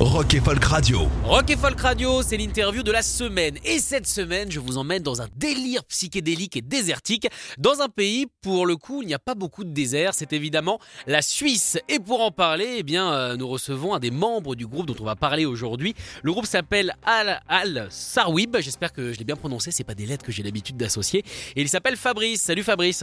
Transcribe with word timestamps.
Rock 0.00 0.34
et 0.34 0.40
Folk 0.40 0.64
Radio. 0.64 1.08
Rock 1.24 1.50
et 1.50 1.56
Folk 1.56 1.80
Radio, 1.80 2.22
c'est 2.22 2.36
l'interview 2.36 2.84
de 2.84 2.92
la 2.92 3.02
semaine. 3.02 3.58
Et 3.64 3.80
cette 3.80 4.06
semaine, 4.06 4.48
je 4.48 4.60
vous 4.60 4.78
emmène 4.78 5.02
dans 5.02 5.22
un 5.22 5.26
délire 5.34 5.84
psychédélique 5.86 6.56
et 6.56 6.62
désertique, 6.62 7.26
dans 7.58 7.80
un 7.80 7.88
pays, 7.88 8.26
pour 8.40 8.64
le 8.64 8.76
coup, 8.76 9.02
il 9.02 9.08
n'y 9.08 9.14
a 9.14 9.18
pas 9.18 9.34
beaucoup 9.34 9.64
de 9.64 9.70
désert, 9.70 10.14
c'est 10.14 10.32
évidemment 10.32 10.78
la 11.08 11.20
Suisse. 11.20 11.80
Et 11.88 11.98
pour 11.98 12.20
en 12.20 12.30
parler, 12.30 12.76
eh 12.78 12.82
bien, 12.84 13.12
euh, 13.12 13.36
nous 13.36 13.48
recevons 13.48 13.92
un 13.92 13.98
des 13.98 14.12
membres 14.12 14.54
du 14.54 14.68
groupe 14.68 14.86
dont 14.86 14.94
on 15.00 15.04
va 15.04 15.16
parler 15.16 15.46
aujourd'hui. 15.46 15.96
Le 16.22 16.30
groupe 16.30 16.46
s'appelle 16.46 16.94
Al, 17.04 17.40
Al 17.48 17.88
Sarwib, 17.90 18.56
j'espère 18.60 18.92
que 18.92 19.12
je 19.12 19.18
l'ai 19.18 19.24
bien 19.24 19.34
prononcé, 19.34 19.72
c'est 19.72 19.82
pas 19.82 19.96
des 19.96 20.06
lettres 20.06 20.24
que 20.24 20.30
j'ai 20.30 20.44
l'habitude 20.44 20.76
d'associer. 20.76 21.24
Et 21.56 21.60
il 21.60 21.68
s'appelle 21.68 21.96
Fabrice. 21.96 22.42
Salut 22.42 22.62
Fabrice. 22.62 23.02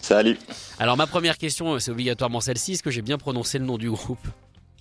Salut. 0.00 0.38
Alors 0.78 0.96
ma 0.96 1.08
première 1.08 1.36
question, 1.36 1.80
c'est 1.80 1.90
obligatoirement 1.90 2.40
celle-ci, 2.40 2.74
est-ce 2.74 2.84
que 2.84 2.92
j'ai 2.92 3.02
bien 3.02 3.18
prononcé 3.18 3.58
le 3.58 3.64
nom 3.64 3.76
du 3.76 3.90
groupe? 3.90 4.28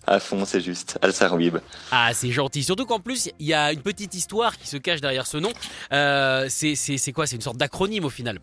À 0.07 0.19
fond, 0.21 0.45
c'est 0.45 0.61
juste. 0.61 0.97
Al 1.01 1.11
Sarwib. 1.13 1.57
Ah, 1.91 2.11
c'est 2.13 2.31
gentil. 2.31 2.63
Surtout 2.63 2.85
qu'en 2.85 2.99
plus, 2.99 3.29
il 3.39 3.45
y 3.45 3.53
a 3.53 3.73
une 3.73 3.81
petite 3.81 4.13
histoire 4.15 4.57
qui 4.57 4.67
se 4.67 4.77
cache 4.77 5.01
derrière 5.01 5.27
ce 5.27 5.35
nom. 5.37 5.51
Euh, 5.91 6.47
c'est 6.49 7.11
quoi? 7.13 7.27
C'est 7.27 7.35
une 7.35 7.41
sorte 7.41 7.57
d'acronyme 7.57 8.05
au 8.05 8.09
final. 8.09 8.39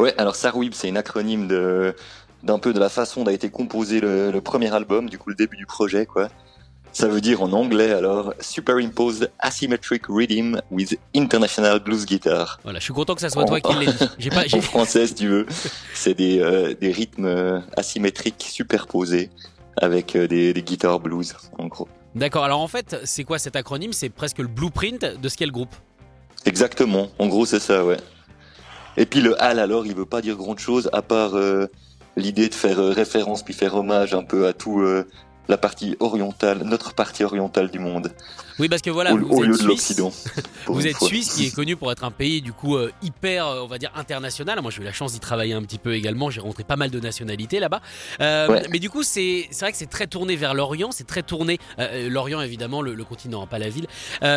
Ouais, 0.00 0.14
alors 0.18 0.34
Sarwib, 0.34 0.72
c'est 0.74 0.88
une 0.88 0.96
acronyme 0.96 1.46
de 1.46 1.94
d'un 2.42 2.58
peu 2.58 2.72
de 2.72 2.78
la 2.80 2.88
façon 2.88 3.22
dont 3.22 3.30
a 3.30 3.34
été 3.34 3.50
composé 3.50 4.00
le, 4.00 4.30
le 4.32 4.40
premier 4.40 4.72
album, 4.74 5.10
du 5.10 5.18
coup 5.18 5.28
le 5.28 5.36
début 5.36 5.58
du 5.58 5.66
projet, 5.66 6.06
quoi. 6.06 6.28
Ça 6.92 7.06
veut 7.06 7.20
dire 7.20 7.42
en 7.42 7.52
anglais 7.52 7.92
alors 7.92 8.34
Superimposed 8.40 9.30
Asymmetric 9.38 10.04
Rhythm 10.08 10.60
with 10.70 10.98
International 11.14 11.78
Blues 11.80 12.04
Guitar. 12.06 12.58
Voilà, 12.64 12.78
je 12.80 12.84
suis 12.84 12.94
content 12.94 13.14
que 13.14 13.20
ça 13.20 13.28
soit 13.28 13.44
toi 13.44 13.60
qui 13.60 13.74
l'ai 13.74 13.86
dit. 13.86 14.08
J'ai 14.18 14.30
pas, 14.30 14.46
j'ai- 14.46 14.56
En 14.58 14.62
français, 14.62 15.06
si 15.06 15.14
tu 15.14 15.28
veux, 15.28 15.46
c'est 15.94 16.14
des, 16.14 16.40
euh, 16.40 16.74
des 16.74 16.90
rythmes 16.90 17.26
euh, 17.26 17.60
asymétriques 17.76 18.44
superposés 18.50 19.28
avec 19.76 20.16
euh, 20.16 20.26
des, 20.26 20.52
des 20.52 20.62
guitares 20.62 21.00
blues, 21.00 21.34
en 21.58 21.66
gros. 21.66 21.88
D'accord. 22.14 22.44
Alors 22.44 22.60
en 22.60 22.68
fait, 22.68 22.96
c'est 23.04 23.24
quoi 23.24 23.38
cet 23.38 23.56
acronyme? 23.56 23.92
C'est 23.92 24.08
presque 24.08 24.38
le 24.38 24.48
blueprint 24.48 25.04
de 25.04 25.28
ce 25.28 25.36
qu'est 25.36 25.46
le 25.46 25.52
groupe. 25.52 25.74
Exactement, 26.44 27.08
en 27.18 27.28
gros 27.28 27.46
c'est 27.46 27.60
ça, 27.60 27.84
ouais. 27.84 27.98
Et 28.96 29.06
puis 29.06 29.20
le 29.20 29.40
hal 29.42 29.58
alors, 29.58 29.86
il 29.86 29.94
veut 29.94 30.06
pas 30.06 30.22
dire 30.22 30.36
grand 30.36 30.58
chose 30.58 30.90
à 30.92 31.02
part 31.02 31.36
euh, 31.36 31.66
l'idée 32.16 32.48
de 32.48 32.54
faire 32.54 32.80
euh, 32.80 32.90
référence 32.92 33.42
puis 33.42 33.54
faire 33.54 33.74
hommage 33.74 34.14
un 34.14 34.24
peu 34.24 34.46
à 34.46 34.52
tout 34.52 34.80
euh, 34.80 35.06
la 35.48 35.58
partie 35.58 35.96
orientale, 35.98 36.62
notre 36.64 36.94
partie 36.94 37.24
orientale 37.24 37.70
du 37.72 37.80
monde, 37.80 38.12
Oui, 38.60 38.68
parce 38.68 38.82
que 38.82 38.90
voilà, 38.90 39.14
au, 39.14 39.18
vous, 39.18 39.26
au 39.38 39.42
êtes 39.42 39.48
lieu 39.48 39.52
de 39.54 39.56
suisse. 39.58 39.66
l'Occident. 39.66 40.12
pour 40.64 40.76
Vous 40.76 40.86
êtes 40.86 40.94
fois. 40.96 41.08
Suisse, 41.08 41.34
qui 41.34 41.46
est 41.46 41.54
connu 41.54 41.74
pour 41.76 41.90
être 41.90 42.04
un 42.04 42.12
pays 42.12 42.40
du 42.40 42.52
coup 42.52 42.76
euh, 42.76 42.92
hyper, 43.02 43.46
euh, 43.48 43.62
on 43.62 43.66
va 43.66 43.78
dire 43.78 43.90
international. 43.96 44.60
Moi, 44.62 44.70
j'ai 44.70 44.82
eu 44.82 44.84
la 44.84 44.92
chance 44.92 45.12
d'y 45.12 45.18
travailler 45.18 45.54
un 45.54 45.62
petit 45.62 45.78
peu 45.78 45.94
également. 45.94 46.30
J'ai 46.30 46.40
rencontré 46.40 46.62
pas 46.62 46.76
mal 46.76 46.90
de 46.90 47.00
nationalités 47.00 47.58
là-bas. 47.58 47.80
Euh, 48.20 48.46
Ouais. 48.48 48.62
Mais 48.70 48.78
du 48.78 48.90
coup, 48.90 49.02
c'est 49.02 49.48
vrai 49.60 49.72
que 49.72 49.78
c'est 49.78 49.90
très 49.90 50.06
tourné 50.06 50.36
vers 50.36 50.54
l'Orient. 50.54 50.92
C'est 50.92 51.06
très 51.06 51.22
tourné 51.24 51.58
euh, 51.80 52.08
l'Orient 52.08 52.40
évidemment, 52.42 52.80
le, 52.80 52.94
le 52.94 53.04
continent, 53.04 53.42
hein, 53.42 53.46
pas 53.48 53.58
la 53.58 53.70
ville. 53.70 53.86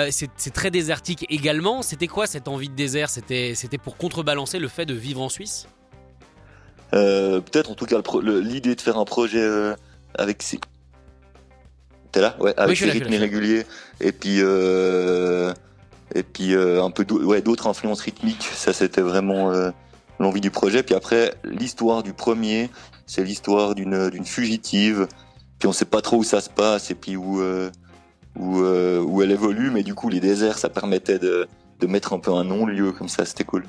C'est 0.09 0.53
très 0.53 0.71
désertique 0.71 1.25
également. 1.29 1.83
C'était 1.83 2.07
quoi 2.07 2.25
cette 2.25 2.47
envie 2.47 2.69
de 2.69 2.75
désert? 2.75 3.09
C'était 3.09 3.53
c'était 3.55 3.77
pour 3.77 3.97
contrebalancer 3.97 4.57
le 4.57 4.67
fait 4.67 4.85
de 4.87 4.93
vivre 4.95 5.21
en 5.21 5.29
Suisse? 5.29 5.67
Peut-être 6.91 7.71
en 7.71 7.75
tout 7.75 7.85
cas 7.85 8.01
l'idée 8.23 8.75
de 8.75 8.81
faire 8.81 8.97
un 8.97 9.05
projet 9.05 9.45
avec 10.15 10.41
ces... 10.43 10.59
T'es 12.13 12.21
là 12.21 12.35
Ouais, 12.39 12.53
avec 12.57 12.77
je 12.77 12.83
suis 12.85 12.91
rythmes 12.91 13.11
irréguliers 13.11 13.65
et 13.99 14.11
puis 14.11 14.37
euh, 14.39 15.51
et 16.13 16.21
puis 16.21 16.53
euh, 16.53 16.83
un 16.83 16.91
peu 16.91 17.05
ouais, 17.11 17.41
d'autres 17.41 17.67
influences 17.67 18.01
rythmiques. 18.01 18.47
Ça 18.53 18.71
c'était 18.71 19.01
vraiment 19.01 19.51
euh, 19.51 19.71
l'envie 20.19 20.39
du 20.39 20.51
projet. 20.51 20.83
Puis 20.83 20.93
après 20.93 21.33
l'histoire 21.43 22.03
du 22.03 22.13
premier, 22.13 22.69
c'est 23.07 23.23
l'histoire 23.23 23.73
d'une 23.73 24.11
d'une 24.11 24.25
fugitive. 24.25 25.07
Puis 25.57 25.67
on 25.67 25.73
sait 25.73 25.85
pas 25.85 26.01
trop 26.01 26.17
où 26.17 26.23
ça 26.23 26.39
se 26.39 26.51
passe 26.51 26.91
et 26.91 26.95
puis 26.95 27.17
où 27.17 27.41
euh, 27.41 27.71
où 28.37 28.61
euh, 28.61 29.01
où 29.01 29.23
elle 29.23 29.31
évolue. 29.31 29.71
Mais 29.71 29.81
du 29.81 29.95
coup 29.95 30.07
les 30.07 30.19
déserts 30.19 30.59
ça 30.59 30.69
permettait 30.69 31.17
de 31.17 31.47
de 31.79 31.87
mettre 31.87 32.13
un 32.13 32.19
peu 32.19 32.31
un 32.31 32.43
non-lieu 32.43 32.91
comme 32.91 33.09
ça. 33.09 33.25
C'était 33.25 33.43
cool. 33.43 33.65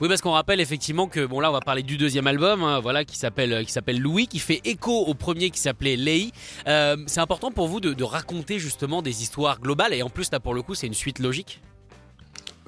Oui, 0.00 0.08
parce 0.08 0.20
qu'on 0.20 0.30
rappelle 0.30 0.60
effectivement 0.60 1.08
que 1.08 1.26
bon 1.26 1.40
là, 1.40 1.50
on 1.50 1.52
va 1.52 1.60
parler 1.60 1.82
du 1.82 1.96
deuxième 1.96 2.28
album, 2.28 2.62
hein, 2.62 2.78
voilà, 2.78 3.04
qui 3.04 3.16
s'appelle 3.16 3.64
qui 3.66 3.72
s'appelle 3.72 4.00
Louis, 4.00 4.28
qui 4.28 4.38
fait 4.38 4.60
écho 4.64 4.92
au 4.92 5.14
premier 5.14 5.50
qui 5.50 5.58
s'appelait 5.58 5.96
Lei. 5.96 6.30
Euh, 6.68 6.96
c'est 7.06 7.20
important 7.20 7.50
pour 7.50 7.66
vous 7.66 7.80
de, 7.80 7.94
de 7.94 8.04
raconter 8.04 8.60
justement 8.60 9.02
des 9.02 9.22
histoires 9.22 9.60
globales 9.60 9.92
et 9.92 10.02
en 10.02 10.08
plus 10.08 10.30
là 10.30 10.38
pour 10.38 10.54
le 10.54 10.62
coup, 10.62 10.76
c'est 10.76 10.86
une 10.86 10.94
suite 10.94 11.18
logique? 11.18 11.60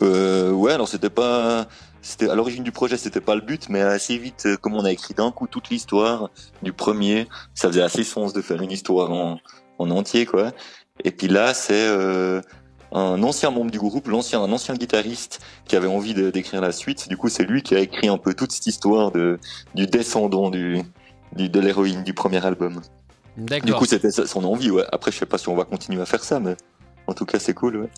Euh, 0.02 0.50
ouais, 0.50 0.72
alors 0.72 0.88
c'était 0.88 1.10
pas, 1.10 1.68
c'était 2.02 2.28
à 2.28 2.34
l'origine 2.34 2.64
du 2.64 2.72
projet, 2.72 2.96
c'était 2.96 3.20
pas 3.20 3.34
le 3.34 3.42
but, 3.42 3.68
mais 3.68 3.82
assez 3.82 4.16
vite, 4.16 4.46
euh, 4.46 4.56
comme 4.56 4.74
on 4.74 4.84
a 4.84 4.90
écrit 4.90 5.14
d'un 5.14 5.30
coup 5.30 5.46
toute 5.46 5.68
l'histoire 5.68 6.30
du 6.62 6.72
premier, 6.72 7.28
ça 7.54 7.68
faisait 7.68 7.82
assez 7.82 8.02
sens 8.02 8.32
de 8.32 8.40
faire 8.40 8.62
une 8.62 8.72
histoire 8.72 9.10
en, 9.10 9.38
en 9.78 9.90
entier, 9.90 10.24
quoi. 10.26 10.52
Et 11.04 11.10
puis 11.10 11.28
là, 11.28 11.54
c'est 11.54 11.86
euh, 11.86 12.40
un 12.92 13.22
ancien 13.22 13.50
membre 13.50 13.70
du 13.70 13.78
groupe, 13.78 14.08
l'ancien, 14.08 14.40
un 14.42 14.52
ancien 14.52 14.74
guitariste 14.74 15.40
qui 15.66 15.76
avait 15.76 15.86
envie 15.86 16.14
d'écrire 16.14 16.60
la 16.60 16.72
suite. 16.72 17.08
Du 17.08 17.16
coup, 17.16 17.28
c'est 17.28 17.44
lui 17.44 17.62
qui 17.62 17.74
a 17.74 17.80
écrit 17.80 18.08
un 18.08 18.18
peu 18.18 18.34
toute 18.34 18.52
cette 18.52 18.66
histoire 18.66 19.12
de 19.12 19.38
du 19.74 19.86
descendant 19.86 20.50
du, 20.50 20.82
du 21.34 21.48
de 21.48 21.60
l'héroïne 21.60 22.02
du 22.02 22.14
premier 22.14 22.44
album. 22.44 22.80
Du 23.36 23.72
coup, 23.74 23.86
c'était 23.86 24.10
son 24.10 24.44
envie, 24.44 24.70
ouais. 24.70 24.84
Après, 24.92 25.12
je 25.12 25.18
sais 25.18 25.26
pas 25.26 25.38
si 25.38 25.48
on 25.48 25.56
va 25.56 25.64
continuer 25.64 26.02
à 26.02 26.06
faire 26.06 26.24
ça, 26.24 26.40
mais 26.40 26.56
en 27.06 27.14
tout 27.14 27.24
cas, 27.24 27.38
c'est 27.38 27.54
cool, 27.54 27.76
ouais. 27.76 27.88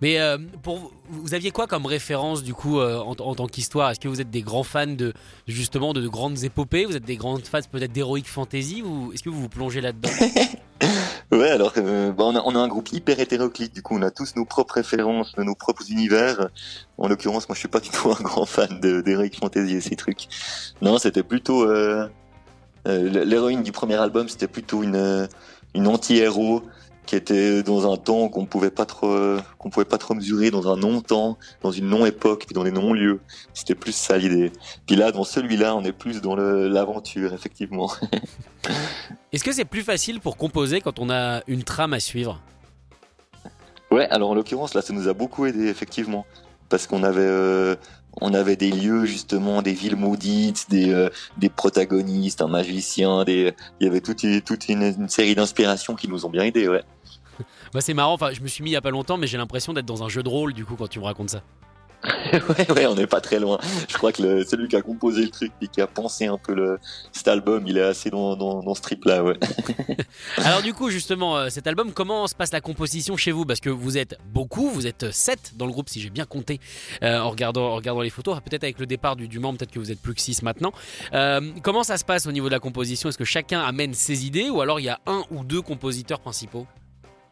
Mais 0.00 0.20
euh, 0.20 0.38
pour 0.62 0.92
vous, 1.10 1.34
aviez 1.34 1.50
quoi 1.50 1.66
comme 1.66 1.84
référence 1.84 2.44
du 2.44 2.54
coup 2.54 2.78
euh, 2.78 2.98
en, 2.98 3.16
en 3.18 3.34
tant 3.34 3.46
qu'histoire? 3.46 3.90
Est-ce 3.90 3.98
que 3.98 4.06
vous 4.06 4.20
êtes 4.20 4.30
des 4.30 4.42
grands 4.42 4.62
fans 4.62 4.86
de 4.86 5.12
justement 5.48 5.92
de, 5.92 6.06
grandes 6.06 6.44
épopées? 6.44 6.84
Vous 6.84 6.96
êtes 6.96 7.04
des 7.04 7.16
grands 7.16 7.38
fans 7.38 7.58
peut-être 7.70 7.92
d'heroic 7.92 8.22
fantasy? 8.24 8.82
Ou 8.82 9.12
est-ce 9.12 9.24
que 9.24 9.28
vous 9.28 9.40
vous 9.40 9.48
plongez 9.48 9.80
là-dedans? 9.80 10.10
Ouais, 11.30 11.50
alors 11.50 11.74
euh, 11.76 12.10
bah, 12.10 12.24
on, 12.24 12.34
a, 12.36 12.42
on 12.46 12.54
a 12.54 12.58
un 12.58 12.68
groupe 12.68 12.90
hyper 12.90 13.20
hétéroclite, 13.20 13.74
du 13.74 13.82
coup 13.82 13.94
on 13.94 14.00
a 14.00 14.10
tous 14.10 14.34
nos 14.34 14.46
propres 14.46 14.76
références, 14.76 15.36
nos 15.36 15.54
propres 15.54 15.90
univers. 15.90 16.48
En 16.96 17.06
l'occurrence, 17.06 17.48
moi 17.48 17.54
je 17.54 17.60
suis 17.60 17.68
pas 17.68 17.80
du 17.80 17.90
tout 17.90 18.10
un 18.10 18.22
grand 18.22 18.46
fan 18.46 18.80
d'Heroic 18.80 19.36
Fantasy 19.38 19.74
et 19.74 19.80
ces 19.82 19.96
trucs. 19.96 20.28
Non, 20.80 20.96
c'était 20.98 21.22
plutôt... 21.22 21.64
Euh, 21.64 22.08
euh, 22.86 23.24
L'héroïne 23.24 23.62
du 23.62 23.72
premier 23.72 23.96
album, 23.96 24.28
c'était 24.30 24.48
plutôt 24.48 24.82
une, 24.82 24.96
euh, 24.96 25.26
une 25.74 25.86
anti-héros 25.86 26.62
qui 27.08 27.16
était 27.16 27.62
dans 27.62 27.90
un 27.90 27.96
temps 27.96 28.28
qu'on 28.28 28.44
pouvait 28.44 28.70
pas 28.70 28.84
trop 28.84 29.38
qu'on 29.56 29.70
pouvait 29.70 29.86
pas 29.86 29.96
trop 29.96 30.12
mesurer, 30.12 30.50
dans 30.50 30.70
un 30.70 30.76
non-temps, 30.76 31.38
dans 31.62 31.70
une 31.70 31.88
non-époque, 31.88 32.44
puis 32.44 32.52
dans 32.52 32.64
des 32.64 32.70
non-lieux. 32.70 33.20
C'était 33.54 33.74
plus 33.74 33.92
ça 33.92 34.18
l'idée. 34.18 34.52
Puis 34.86 34.94
là, 34.94 35.10
dans 35.10 35.24
celui-là, 35.24 35.74
on 35.74 35.82
est 35.84 35.92
plus 35.92 36.20
dans 36.20 36.36
l'aventure, 36.36 37.32
effectivement. 37.32 37.90
Est-ce 39.32 39.42
que 39.42 39.52
c'est 39.52 39.64
plus 39.64 39.80
facile 39.80 40.20
pour 40.20 40.36
composer 40.36 40.82
quand 40.82 40.98
on 40.98 41.08
a 41.08 41.40
une 41.46 41.64
trame 41.64 41.94
à 41.94 42.00
suivre? 42.00 42.42
Ouais, 43.90 44.06
alors 44.10 44.28
en 44.28 44.34
l'occurrence, 44.34 44.74
là, 44.74 44.82
ça 44.82 44.92
nous 44.92 45.08
a 45.08 45.14
beaucoup 45.14 45.46
aidé, 45.46 45.66
effectivement. 45.68 46.26
Parce 46.68 46.86
qu'on 46.86 47.02
avait, 47.04 47.20
euh, 47.22 47.74
on 48.20 48.34
avait 48.34 48.56
des 48.56 48.70
lieux, 48.70 49.06
justement, 49.06 49.62
des 49.62 49.72
villes 49.72 49.96
maudites, 49.96 50.66
des, 50.68 50.92
euh, 50.92 51.08
des 51.38 51.48
protagonistes, 51.48 52.42
un 52.42 52.48
magicien, 52.48 53.24
des, 53.24 53.54
il 53.80 53.86
y 53.86 53.88
avait 53.88 54.02
toute, 54.02 54.26
toute 54.44 54.68
une, 54.68 54.82
une 54.82 55.08
série 55.08 55.34
d'inspirations 55.34 55.94
qui 55.94 56.06
nous 56.06 56.26
ont 56.26 56.30
bien 56.30 56.42
aidés, 56.42 56.68
ouais. 56.68 56.84
Bah 57.72 57.80
c'est 57.80 57.94
marrant, 57.94 58.14
enfin 58.14 58.32
je 58.32 58.40
me 58.40 58.48
suis 58.48 58.62
mis 58.62 58.70
il 58.70 58.74
y 58.74 58.76
a 58.76 58.80
pas 58.80 58.90
longtemps 58.90 59.16
mais 59.16 59.26
j'ai 59.26 59.38
l'impression 59.38 59.72
d'être 59.72 59.86
dans 59.86 60.02
un 60.02 60.08
jeu 60.08 60.22
de 60.22 60.28
rôle 60.28 60.52
du 60.52 60.64
coup 60.64 60.76
quand 60.76 60.88
tu 60.88 60.98
me 60.98 61.04
racontes 61.04 61.30
ça. 61.30 61.42
ouais, 62.32 62.70
ouais, 62.70 62.86
on 62.86 62.94
n'est 62.94 63.08
pas 63.08 63.20
très 63.20 63.40
loin. 63.40 63.58
Je 63.88 63.94
crois 63.96 64.12
que 64.12 64.22
le, 64.22 64.44
celui 64.44 64.68
qui 64.68 64.76
a 64.76 64.82
composé 64.82 65.22
le 65.22 65.30
truc 65.30 65.50
et 65.60 65.66
qui 65.66 65.80
a 65.80 65.86
pensé 65.88 66.26
un 66.26 66.38
peu 66.38 66.54
le, 66.54 66.78
cet 67.12 67.26
album, 67.26 67.66
il 67.66 67.76
est 67.76 67.82
assez 67.82 68.10
dans, 68.10 68.36
dans, 68.36 68.62
dans 68.62 68.74
ce 68.74 68.82
trip-là, 68.82 69.24
ouais. 69.24 69.36
Alors 70.38 70.62
du 70.62 70.74
coup 70.74 70.90
justement 70.90 71.36
euh, 71.36 71.48
cet 71.48 71.66
album 71.66 71.92
comment 71.92 72.26
se 72.28 72.36
passe 72.36 72.52
la 72.52 72.60
composition 72.60 73.16
chez 73.16 73.32
vous? 73.32 73.44
Parce 73.44 73.60
que 73.60 73.70
vous 73.70 73.98
êtes 73.98 74.16
beaucoup, 74.32 74.70
vous 74.70 74.86
êtes 74.86 75.10
7 75.10 75.54
dans 75.56 75.66
le 75.66 75.72
groupe 75.72 75.88
si 75.88 76.00
j'ai 76.00 76.10
bien 76.10 76.24
compté 76.24 76.60
euh, 77.02 77.18
en, 77.18 77.30
regardant, 77.30 77.72
en 77.72 77.74
regardant 77.74 78.02
les 78.02 78.10
photos. 78.10 78.38
Peut-être 78.40 78.64
avec 78.64 78.78
le 78.78 78.86
départ 78.86 79.16
du, 79.16 79.26
du 79.26 79.40
membre 79.40 79.58
peut-être 79.58 79.72
que 79.72 79.80
vous 79.80 79.90
êtes 79.90 80.00
plus 80.00 80.14
que 80.14 80.20
6 80.20 80.42
maintenant. 80.42 80.72
Euh, 81.14 81.40
comment 81.62 81.82
ça 81.82 81.96
se 81.96 82.04
passe 82.04 82.26
au 82.26 82.32
niveau 82.32 82.46
de 82.46 82.54
la 82.54 82.60
composition? 82.60 83.08
Est-ce 83.08 83.18
que 83.18 83.24
chacun 83.24 83.60
amène 83.60 83.92
ses 83.92 84.24
idées 84.24 84.50
ou 84.50 84.60
alors 84.60 84.78
il 84.78 84.84
y 84.84 84.88
a 84.88 85.00
un 85.06 85.24
ou 85.32 85.42
deux 85.42 85.62
compositeurs 85.62 86.20
principaux? 86.20 86.66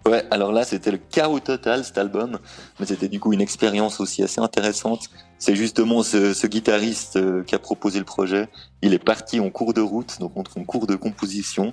Ouais, 0.07 0.25
alors 0.31 0.53
là, 0.53 0.63
c'était 0.63 0.93
le 0.93 0.99
chaos 0.99 1.41
total, 1.41 1.85
cet 1.85 1.99
album. 1.99 2.39
Mais 2.79 2.87
c'était 2.87 3.09
du 3.09 3.19
coup 3.19 3.33
une 3.33 3.41
expérience 3.41 3.99
aussi 4.01 4.23
assez 4.23 4.41
intéressante. 4.41 5.09
C'est 5.39 5.57
justement 5.57 6.05
ce, 6.05 6.33
ce 6.33 6.47
guitariste 6.47 7.17
euh, 7.17 7.43
qui 7.43 7.57
a 7.57 7.59
proposé 7.59 7.99
le 7.99 8.05
projet. 8.05 8.49
Il 8.83 8.95
est 8.95 9.05
parti 9.05 9.41
en 9.41 9.51
cours 9.51 9.75
de 9.75 9.81
route, 9.81 10.19
donc 10.21 10.33
en 10.37 10.65
cours 10.65 10.87
de 10.87 10.95
composition. 10.95 11.73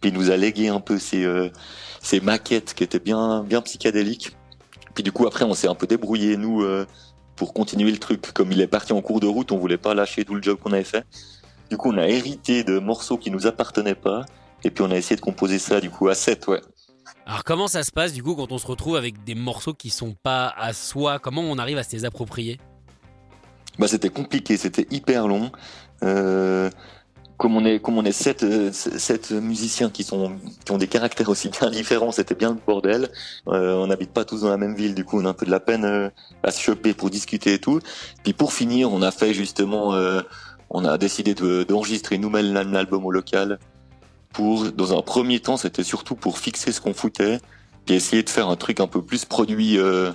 Puis 0.00 0.10
il 0.10 0.14
nous 0.14 0.30
a 0.30 0.36
légué 0.36 0.68
un 0.68 0.78
peu 0.78 0.98
ces, 0.98 1.24
euh, 1.24 1.48
ces 2.00 2.20
maquettes 2.20 2.74
qui 2.74 2.84
étaient 2.84 3.00
bien, 3.00 3.42
bien 3.42 3.60
psychédéliques. 3.62 4.36
Puis 4.94 5.02
du 5.02 5.10
coup, 5.10 5.26
après, 5.26 5.44
on 5.44 5.54
s'est 5.54 5.68
un 5.68 5.74
peu 5.74 5.88
débrouillé, 5.88 6.36
nous, 6.36 6.62
euh, 6.62 6.86
pour 7.34 7.52
continuer 7.52 7.90
le 7.90 7.98
truc. 7.98 8.32
Comme 8.32 8.52
il 8.52 8.60
est 8.60 8.68
parti 8.68 8.92
en 8.92 9.00
cours 9.00 9.18
de 9.18 9.26
route, 9.26 9.50
on 9.50 9.58
voulait 9.58 9.76
pas 9.76 9.94
lâcher 9.94 10.24
tout 10.24 10.36
le 10.36 10.42
job 10.42 10.58
qu'on 10.62 10.72
avait 10.72 10.84
fait. 10.84 11.04
Du 11.68 11.76
coup, 11.76 11.90
on 11.90 11.98
a 11.98 12.06
hérité 12.06 12.62
de 12.62 12.78
morceaux 12.78 13.18
qui 13.18 13.32
nous 13.32 13.48
appartenaient 13.48 13.96
pas. 13.96 14.24
Et 14.62 14.70
puis, 14.70 14.84
on 14.84 14.90
a 14.92 14.96
essayé 14.96 15.16
de 15.16 15.20
composer 15.20 15.58
ça, 15.58 15.80
du 15.80 15.90
coup, 15.90 16.08
à 16.08 16.14
7, 16.14 16.46
ouais. 16.46 16.60
Alors 17.26 17.44
comment 17.44 17.68
ça 17.68 17.84
se 17.84 17.92
passe 17.92 18.12
du 18.12 18.22
coup 18.22 18.34
quand 18.34 18.50
on 18.52 18.58
se 18.58 18.66
retrouve 18.66 18.96
avec 18.96 19.22
des 19.24 19.34
morceaux 19.34 19.74
qui 19.74 19.90
sont 19.90 20.14
pas 20.22 20.52
à 20.56 20.72
soi? 20.72 21.18
Comment 21.18 21.42
on 21.42 21.58
arrive 21.58 21.78
à 21.78 21.82
se 21.84 21.92
les 21.92 22.04
approprier? 22.04 22.58
Bah, 23.78 23.86
c'était 23.88 24.10
compliqué, 24.10 24.56
c'était 24.56 24.86
hyper 24.90 25.28
long. 25.28 25.50
Euh, 26.02 26.68
comme 27.38 27.56
on 27.56 27.64
est, 27.64 27.80
comme 27.80 27.96
on 27.96 28.04
est 28.04 28.12
sept, 28.12 28.42
euh, 28.42 28.70
sept 28.72 29.30
musiciens 29.30 29.88
qui 29.88 30.04
sont, 30.04 30.32
qui 30.64 30.72
ont 30.72 30.78
des 30.78 30.88
caractères 30.88 31.28
aussi 31.28 31.48
bien 31.48 31.70
différents, 31.70 32.12
c'était 32.12 32.34
bien 32.34 32.50
le 32.50 32.58
bordel. 32.66 33.08
Euh, 33.48 33.74
on 33.76 33.86
n'habite 33.86 34.12
pas 34.12 34.24
tous 34.24 34.42
dans 34.42 34.50
la 34.50 34.58
même 34.58 34.74
ville, 34.74 34.94
du 34.94 35.04
coup, 35.04 35.18
on 35.20 35.24
a 35.24 35.30
un 35.30 35.32
peu 35.34 35.46
de 35.46 35.50
la 35.50 35.60
peine 35.60 36.10
à 36.42 36.50
se 36.50 36.60
choper 36.60 36.92
pour 36.92 37.08
discuter 37.08 37.54
et 37.54 37.58
tout. 37.58 37.80
Puis 38.24 38.32
pour 38.32 38.52
finir, 38.52 38.92
on 38.92 39.00
a 39.00 39.10
fait 39.10 39.32
justement, 39.32 39.94
on 40.70 40.84
a 40.84 40.98
décidé 40.98 41.34
de- 41.34 41.62
d'enregistrer 41.64 42.18
nous-mêmes 42.18 42.52
l'album 42.52 43.06
au 43.06 43.10
local. 43.10 43.58
Pour, 44.32 44.72
dans 44.72 44.96
un 44.98 45.02
premier 45.02 45.40
temps, 45.40 45.56
c'était 45.56 45.82
surtout 45.82 46.14
pour 46.14 46.38
fixer 46.38 46.72
ce 46.72 46.80
qu'on 46.80 46.94
foutait, 46.94 47.38
puis 47.84 47.94
essayer 47.94 48.22
de 48.22 48.30
faire 48.30 48.48
un 48.48 48.56
truc 48.56 48.80
un 48.80 48.86
peu 48.86 49.02
plus 49.02 49.24
produit 49.24 49.78
euh, 49.78 50.12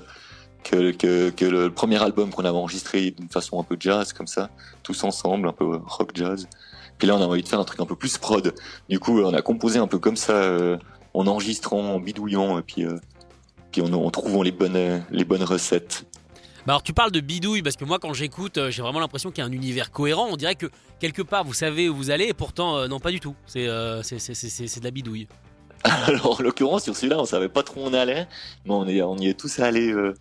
que, 0.63 1.45
le 1.45 1.69
premier 1.69 2.01
album 2.01 2.31
qu'on 2.31 2.45
avait 2.45 2.57
enregistré 2.57 3.11
d'une 3.11 3.29
façon 3.29 3.59
un 3.59 3.63
peu 3.63 3.77
jazz 3.79 4.13
comme 4.13 4.27
ça, 4.27 4.49
tous 4.83 5.03
ensemble, 5.03 5.47
un 5.47 5.53
peu 5.53 5.79
rock 5.85 6.11
jazz. 6.13 6.47
Puis 6.97 7.07
là, 7.07 7.15
on 7.15 7.21
a 7.21 7.25
envie 7.25 7.43
de 7.43 7.47
faire 7.47 7.59
un 7.59 7.63
truc 7.63 7.79
un 7.79 7.85
peu 7.85 7.95
plus 7.95 8.17
prod. 8.17 8.53
Du 8.89 8.99
coup, 8.99 9.21
on 9.21 9.33
a 9.33 9.41
composé 9.41 9.79
un 9.79 9.87
peu 9.87 9.99
comme 9.99 10.15
ça, 10.15 10.33
euh, 10.33 10.77
en 11.13 11.27
enregistrant, 11.27 11.95
en 11.95 11.99
bidouillant, 11.99 12.57
et 12.57 12.63
puis, 12.63 12.85
euh, 12.85 12.97
puis 13.71 13.81
en, 13.81 13.93
en 13.93 14.09
trouvant 14.09 14.41
les 14.41 14.51
bonnes, 14.51 15.03
les 15.11 15.25
bonnes 15.25 15.43
recettes. 15.43 16.05
Bah 16.67 16.73
alors 16.73 16.83
tu 16.83 16.91
parles 16.91 17.11
de 17.11 17.21
bidouille 17.21 17.61
parce 17.61 17.77
que 17.77 17.85
moi 17.85 17.97
quand 17.97 18.13
j'écoute 18.13 18.57
euh, 18.57 18.69
j'ai 18.71 18.81
vraiment 18.81 18.99
l'impression 18.99 19.31
qu'il 19.31 19.41
y 19.41 19.47
a 19.47 19.49
un 19.49 19.53
univers 19.53 19.89
cohérent. 19.89 20.27
On 20.29 20.35
dirait 20.35 20.55
que 20.55 20.65
quelque 20.99 21.21
part 21.21 21.45
vous 21.45 21.53
savez 21.53 21.87
où 21.87 21.95
vous 21.95 22.11
allez 22.11 22.25
et 22.25 22.33
pourtant 22.33 22.75
euh, 22.75 22.87
non 22.89 22.99
pas 22.99 23.09
du 23.09 23.21
tout. 23.21 23.35
C'est 23.45 23.69
euh, 23.69 24.03
c'est- 24.03 24.79
de 24.79 24.83
la 24.83 24.91
bidouille. 24.91 25.29
Alors, 25.83 26.37
en 26.37 26.43
l'occurrence, 26.43 26.83
sur 26.83 26.93
celui-là, 26.93 27.19
on 27.19 27.25
savait 27.25 27.47
pas 27.47 27.63
trop 27.63 27.81
où 27.81 27.85
on 27.85 27.93
allait, 27.93 28.27
mais 28.65 28.73
on, 28.73 28.85
est, 28.85 28.95
y 29.23 29.29
est 29.29 29.39
tous 29.39 29.59
allés. 29.59 29.93
euh, 29.93 30.13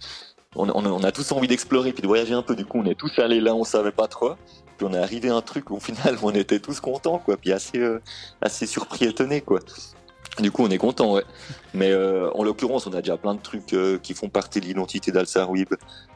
on, 0.54 1.02
a 1.02 1.10
tous 1.12 1.32
envie 1.32 1.48
d'explorer 1.48 1.92
puis 1.92 2.02
de 2.02 2.06
voyager 2.06 2.34
un 2.34 2.42
peu. 2.42 2.54
Du 2.54 2.64
coup, 2.64 2.78
on 2.78 2.84
est 2.84 2.94
tous 2.94 3.18
allés 3.18 3.40
là, 3.40 3.52
on 3.52 3.64
savait 3.64 3.90
pas 3.90 4.06
trop. 4.06 4.34
Puis 4.76 4.86
on 4.86 4.92
est 4.92 4.98
arrivé 4.98 5.30
à 5.30 5.34
un 5.34 5.42
truc 5.42 5.70
où, 5.70 5.76
au 5.76 5.80
final, 5.80 6.16
on 6.22 6.30
était 6.30 6.60
tous 6.60 6.78
contents, 6.78 7.18
quoi. 7.18 7.36
Puis 7.38 7.52
assez, 7.52 7.82
assez 8.40 8.66
surpris, 8.66 9.06
étonnés, 9.06 9.40
quoi. 9.40 9.60
Du 10.38 10.50
coup, 10.50 10.64
on 10.64 10.70
est 10.70 10.78
content, 10.78 11.14
ouais. 11.14 11.24
Mais 11.72 11.90
euh, 11.90 12.30
en 12.32 12.44
l'occurrence, 12.44 12.86
on 12.86 12.92
a 12.92 13.00
déjà 13.00 13.16
plein 13.16 13.34
de 13.34 13.40
trucs 13.40 13.72
euh, 13.72 13.98
qui 13.98 14.12
font 14.12 14.28
partie 14.28 14.60
de 14.60 14.66
l'identité 14.66 15.10
d'Alsar 15.10 15.50
Weeb. 15.50 15.74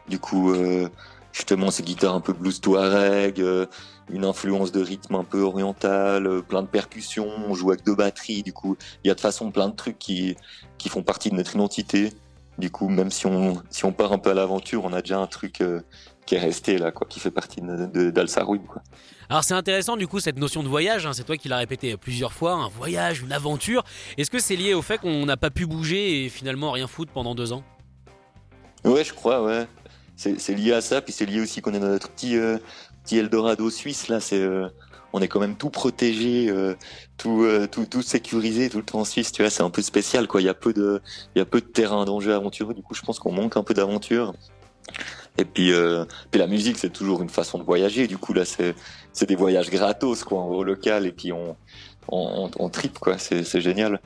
Du 0.08 0.18
coup, 0.18 0.52
euh, 0.52 0.88
justement, 1.32 1.70
ces 1.70 1.82
guitares 1.82 2.14
un 2.14 2.20
peu 2.20 2.34
blues 2.34 2.60
touareg, 2.60 3.40
euh, 3.40 3.66
une 4.10 4.24
influence 4.24 4.72
de 4.72 4.82
rythme 4.82 5.14
un 5.14 5.24
peu 5.24 5.40
oriental, 5.40 6.26
euh, 6.26 6.42
plein 6.42 6.62
de 6.62 6.68
percussions, 6.68 7.28
on 7.48 7.54
joue 7.54 7.70
avec 7.70 7.84
deux 7.84 7.94
batteries. 7.94 8.42
Du 8.42 8.52
coup, 8.52 8.76
il 9.04 9.08
y 9.08 9.10
a 9.10 9.14
de 9.14 9.20
façon 9.20 9.50
plein 9.50 9.68
de 9.68 9.76
trucs 9.76 9.98
qui, 9.98 10.36
qui 10.76 10.90
font 10.90 11.02
partie 11.02 11.30
de 11.30 11.36
notre 11.36 11.54
identité. 11.54 12.12
Du 12.58 12.70
coup, 12.70 12.88
même 12.88 13.10
si 13.10 13.26
on, 13.26 13.62
si 13.70 13.86
on 13.86 13.92
part 13.92 14.12
un 14.12 14.18
peu 14.18 14.30
à 14.30 14.34
l'aventure, 14.34 14.84
on 14.84 14.92
a 14.92 15.00
déjà 15.00 15.18
un 15.18 15.26
truc 15.26 15.62
qui 16.30 16.36
est 16.36 16.38
resté 16.38 16.78
là, 16.78 16.92
quoi, 16.92 17.08
qui 17.08 17.18
fait 17.18 17.32
partie 17.32 17.60
de, 17.60 17.86
de, 17.86 18.10
d'Alsar 18.10 18.48
Weeb, 18.48 18.64
quoi. 18.64 18.80
Alors 19.28 19.42
c'est 19.42 19.54
intéressant 19.54 19.96
du 19.96 20.06
coup 20.06 20.20
cette 20.20 20.38
notion 20.38 20.62
de 20.62 20.68
voyage, 20.68 21.04
hein, 21.04 21.12
c'est 21.12 21.24
toi 21.24 21.36
qui 21.36 21.48
l'as 21.48 21.56
répété 21.56 21.96
plusieurs 21.96 22.32
fois, 22.32 22.52
un 22.52 22.68
voyage, 22.68 23.20
une 23.22 23.32
aventure. 23.32 23.82
Est-ce 24.16 24.30
que 24.30 24.38
c'est 24.38 24.54
lié 24.54 24.72
au 24.72 24.80
fait 24.80 24.98
qu'on 24.98 25.26
n'a 25.26 25.36
pas 25.36 25.50
pu 25.50 25.66
bouger 25.66 26.24
et 26.24 26.28
finalement 26.28 26.70
rien 26.70 26.86
foutre 26.86 27.10
pendant 27.10 27.34
deux 27.34 27.52
ans? 27.52 27.64
Ouais, 28.84 29.02
je 29.02 29.12
crois, 29.12 29.42
ouais. 29.42 29.66
C'est, 30.14 30.54
lié 30.54 30.72
à 30.72 30.80
ça, 30.80 31.02
puis 31.02 31.12
c'est 31.12 31.26
lié 31.26 31.40
aussi 31.40 31.62
qu'on 31.62 31.74
est 31.74 31.80
dans 31.80 31.88
notre 31.88 32.10
petit, 32.10 32.36
euh, 32.36 32.58
petit 33.02 33.18
Eldorado 33.18 33.68
suisse, 33.68 34.06
là. 34.06 34.20
C'est, 34.20 34.40
euh, 34.40 34.68
on 35.12 35.20
est 35.20 35.26
quand 35.26 35.40
même 35.40 35.56
tout 35.56 35.70
protégé, 35.70 36.48
euh, 36.48 36.76
tout, 37.16 37.42
euh, 37.42 37.66
tout, 37.66 37.86
tout 37.86 38.02
sécurisé 38.02 38.70
tout 38.70 38.78
le 38.78 38.84
temps 38.84 39.00
en 39.00 39.04
Suisse, 39.04 39.32
tu 39.32 39.42
vois. 39.42 39.50
C'est 39.50 39.64
un 39.64 39.70
peu 39.70 39.82
spécial, 39.82 40.28
quoi. 40.28 40.40
Il 40.40 40.44
y 40.44 40.48
a 40.48 40.54
peu 40.54 40.72
de, 40.72 41.02
il 41.34 41.40
y 41.40 41.42
a 41.42 41.44
peu 41.44 41.60
de 41.60 41.66
terrain 41.66 42.04
d'enjeu 42.04 42.34
aventureux. 42.34 42.74
Du 42.74 42.82
coup, 42.82 42.94
je 42.94 43.02
pense 43.02 43.18
qu'on 43.18 43.32
manque 43.32 43.56
un 43.56 43.64
peu 43.64 43.74
d'aventure. 43.74 44.32
Et 45.40 45.44
puis, 45.44 45.72
euh, 45.72 46.04
puis 46.30 46.38
la 46.38 46.46
musique, 46.46 46.76
c'est 46.78 46.90
toujours 46.90 47.22
une 47.22 47.28
façon 47.30 47.58
de 47.58 47.64
voyager. 47.64 48.06
Du 48.06 48.18
coup, 48.18 48.32
là, 48.34 48.44
c'est, 48.44 48.74
c'est 49.12 49.26
des 49.26 49.36
voyages 49.36 49.70
gratos, 49.70 50.22
quoi, 50.22 50.42
au 50.44 50.62
local, 50.62 51.06
et 51.06 51.12
puis 51.12 51.32
on, 51.32 51.56
on, 52.08 52.44
on, 52.44 52.50
on 52.64 52.68
tripe, 52.68 52.98
quoi. 52.98 53.16
C'est, 53.18 53.42
c'est 53.44 53.60
génial. 53.60 54.00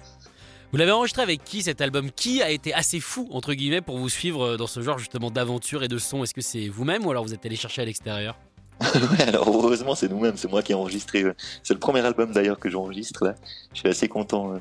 Vous 0.71 0.79
l'avez 0.79 0.93
enregistré 0.93 1.23
avec 1.23 1.45
qui 1.45 1.63
cet 1.63 1.81
album? 1.81 2.11
Qui 2.11 2.43
a 2.43 2.51
été 2.51 2.73
assez 2.75 2.99
fou 3.01 3.29
entre 3.33 3.55
guillemets 3.55 3.81
pour 3.81 3.97
vous 3.99 4.09
suivre 4.09 4.57
dans 4.57 4.67
ce 4.67 4.81
genre 4.81 4.99
justement 4.99 5.31
d'aventure 5.31 5.83
et 5.85 5.89
de 5.89 5.99
son? 5.99 6.23
Est-ce 6.25 6.35
que 6.35 6.41
c'est 6.41 6.69
vous-même 6.69 7.05
ou 7.07 7.11
alors 7.11 7.25
vous 7.25 7.33
êtes 7.35 7.45
allé 7.47 7.57
chercher 7.57 7.83
à 7.83 7.85
l'extérieur? 7.85 8.37
Ouais, 8.95 9.23
alors 9.29 9.49
heureusement, 9.49 9.95
c'est 9.95 10.09
nous-mêmes, 10.09 10.37
c'est 10.37 10.51
moi 10.51 10.63
qui 10.63 10.73
ai 10.73 10.75
enregistré. 10.75 11.23
euh, 11.23 11.33
C'est 11.63 11.75
le 11.75 11.81
premier 11.81 12.01
album 12.01 12.33
d'ailleurs 12.33 12.59
que 12.59 12.69
j'enregistre 12.69 13.25
là. 13.25 13.35
Je 13.73 13.79
suis 13.81 13.89
assez 13.89 14.09
content. 14.09 14.55
euh. 14.55 14.59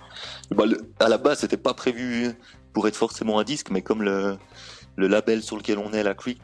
Bah, 0.52 0.66
le- 0.68 0.86
à 1.00 1.10
la 1.10 1.18
base, 1.18 1.40
c'était 1.40 1.58
pas 1.58 1.74
prévu 1.74 2.30
pour 2.74 2.88
être 2.88 2.96
forcément 2.96 3.40
un 3.40 3.44
disque, 3.44 3.72
mais 3.72 3.82
comme 3.82 4.04
le, 4.04 4.38
le 4.96 5.08
label 5.08 5.42
sur 5.42 5.58
lequel 5.58 5.78
on 5.78 5.92
est, 5.94 6.04
la 6.04 6.14
Creek, 6.14 6.42